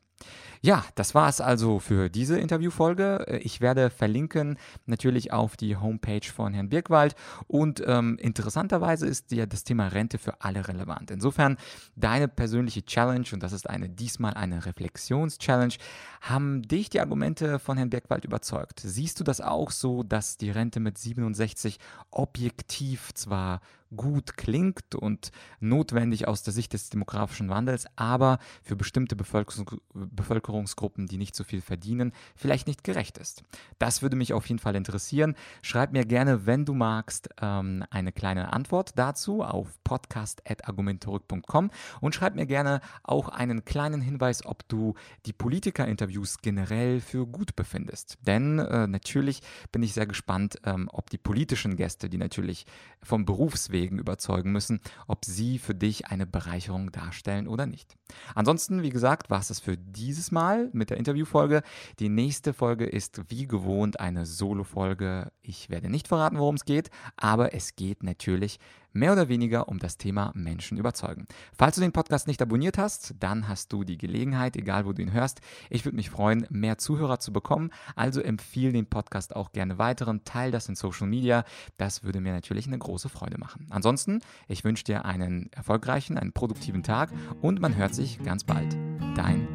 Ja, 0.62 0.84
das 0.94 1.14
war 1.14 1.28
es 1.28 1.40
also 1.40 1.78
für 1.78 2.08
diese 2.08 2.38
Interviewfolge. 2.38 3.40
Ich 3.42 3.60
werde 3.60 3.90
verlinken 3.90 4.58
natürlich 4.86 5.32
auf 5.32 5.56
die 5.56 5.76
Homepage 5.76 6.26
von 6.26 6.54
Herrn 6.54 6.70
Birkwald 6.70 7.14
und 7.46 7.82
ähm, 7.86 8.18
interessanterweise 8.20 9.06
ist 9.06 9.30
ja 9.32 9.46
das 9.46 9.64
Thema 9.64 9.88
Rente 9.88 10.18
für 10.18 10.40
alle 10.40 10.66
relevant. 10.66 11.10
Insofern 11.10 11.56
deine 11.94 12.26
persönliche 12.26 12.84
Challenge 12.84 13.26
und 13.32 13.42
das 13.42 13.52
ist 13.52 13.68
eine 13.68 13.88
diesmal 13.88 14.34
eine 14.34 14.66
Reflexions-Challenge. 14.66 15.74
Haben 16.22 16.62
dich 16.62 16.90
die 16.90 17.00
Argumente 17.00 17.58
von 17.58 17.76
Herrn 17.76 17.90
Birkwald 17.90 18.24
überzeugt? 18.24 18.80
Siehst 18.80 19.20
du 19.20 19.24
das 19.24 19.40
auch 19.40 19.70
so, 19.70 20.02
dass 20.02 20.36
die 20.36 20.50
Rente 20.50 20.80
mit 20.80 20.98
67 20.98 21.78
objektiv 22.10 23.12
zwar 23.14 23.60
gut 23.94 24.36
klingt 24.36 24.94
und 24.94 25.30
notwendig 25.60 26.26
aus 26.26 26.42
der 26.42 26.52
Sicht 26.52 26.72
des 26.72 26.90
demografischen 26.90 27.48
Wandels, 27.48 27.86
aber 27.96 28.38
für 28.62 28.76
bestimmte 28.76 29.16
Bevölkerungs 29.16 29.76
Bevölkerungsgruppen, 29.94 31.06
die 31.06 31.18
nicht 31.18 31.34
so 31.36 31.44
viel 31.44 31.60
verdienen, 31.60 32.12
vielleicht 32.34 32.66
nicht 32.66 32.84
gerecht 32.84 33.18
ist. 33.18 33.42
Das 33.78 34.02
würde 34.02 34.16
mich 34.16 34.32
auf 34.32 34.46
jeden 34.46 34.58
Fall 34.58 34.74
interessieren. 34.74 35.34
Schreib 35.62 35.92
mir 35.92 36.04
gerne, 36.04 36.46
wenn 36.46 36.64
du 36.64 36.74
magst, 36.74 37.28
ähm, 37.40 37.84
eine 37.90 38.12
kleine 38.12 38.52
Antwort 38.52 38.92
dazu 38.96 39.42
auf 39.42 39.78
podcast.argumentorik.com 39.84 41.70
und 42.00 42.14
schreib 42.14 42.34
mir 42.34 42.46
gerne 42.46 42.80
auch 43.02 43.28
einen 43.28 43.64
kleinen 43.64 44.00
Hinweis, 44.00 44.44
ob 44.44 44.66
du 44.68 44.94
die 45.26 45.32
Politikerinterviews 45.32 46.38
generell 46.38 47.00
für 47.00 47.26
gut 47.26 47.56
befindest. 47.56 48.18
Denn 48.26 48.58
äh, 48.58 48.86
natürlich 48.86 49.40
bin 49.72 49.82
ich 49.82 49.94
sehr 49.94 50.06
gespannt, 50.06 50.58
ähm, 50.64 50.88
ob 50.92 51.10
die 51.10 51.18
politischen 51.18 51.76
Gäste, 51.76 52.08
die 52.08 52.18
natürlich 52.18 52.66
vom 53.02 53.24
Berufsweg 53.24 53.75
Wegen 53.76 53.98
überzeugen 53.98 54.52
müssen, 54.52 54.80
ob 55.06 55.26
sie 55.26 55.58
für 55.58 55.74
dich 55.74 56.06
eine 56.06 56.26
Bereicherung 56.26 56.92
darstellen 56.92 57.46
oder 57.46 57.66
nicht. 57.66 57.94
Ansonsten, 58.34 58.82
wie 58.82 58.88
gesagt, 58.88 59.28
war 59.28 59.40
es 59.40 59.48
das 59.48 59.60
für 59.60 59.76
dieses 59.76 60.32
Mal 60.32 60.70
mit 60.72 60.88
der 60.88 60.96
Interviewfolge. 60.96 61.62
Die 61.98 62.08
nächste 62.08 62.54
Folge 62.54 62.86
ist 62.86 63.20
wie 63.28 63.46
gewohnt 63.46 64.00
eine 64.00 64.24
Solo-Folge. 64.24 65.30
Ich 65.42 65.68
werde 65.68 65.90
nicht 65.90 66.08
verraten, 66.08 66.38
worum 66.38 66.54
es 66.54 66.64
geht, 66.64 66.88
aber 67.16 67.52
es 67.52 67.76
geht 67.76 68.02
natürlich 68.02 68.58
mehr 68.96 69.12
oder 69.12 69.28
weniger 69.28 69.68
um 69.68 69.78
das 69.78 69.98
Thema 69.98 70.32
Menschen 70.34 70.78
überzeugen. 70.78 71.26
Falls 71.56 71.76
du 71.76 71.80
den 71.80 71.92
Podcast 71.92 72.26
nicht 72.26 72.42
abonniert 72.42 72.78
hast, 72.78 73.14
dann 73.20 73.48
hast 73.48 73.72
du 73.72 73.84
die 73.84 73.98
Gelegenheit, 73.98 74.56
egal 74.56 74.86
wo 74.86 74.92
du 74.92 75.02
ihn 75.02 75.12
hörst. 75.12 75.40
Ich 75.70 75.84
würde 75.84 75.96
mich 75.96 76.10
freuen, 76.10 76.46
mehr 76.50 76.78
Zuhörer 76.78 77.18
zu 77.18 77.32
bekommen. 77.32 77.70
Also 77.94 78.20
empfehle 78.20 78.72
den 78.72 78.86
Podcast 78.86 79.36
auch 79.36 79.52
gerne 79.52 79.78
weiteren, 79.78 80.24
teile 80.24 80.52
das 80.52 80.68
in 80.68 80.74
Social 80.74 81.06
Media. 81.06 81.44
Das 81.76 82.02
würde 82.02 82.20
mir 82.20 82.32
natürlich 82.32 82.66
eine 82.66 82.78
große 82.78 83.08
Freude 83.08 83.38
machen. 83.38 83.66
Ansonsten, 83.70 84.20
ich 84.48 84.64
wünsche 84.64 84.84
dir 84.84 85.04
einen 85.04 85.50
erfolgreichen, 85.52 86.18
einen 86.18 86.32
produktiven 86.32 86.82
Tag 86.82 87.10
und 87.40 87.60
man 87.60 87.76
hört 87.76 87.94
sich 87.94 88.22
ganz 88.22 88.44
bald. 88.44 88.76
Dein 89.14 89.46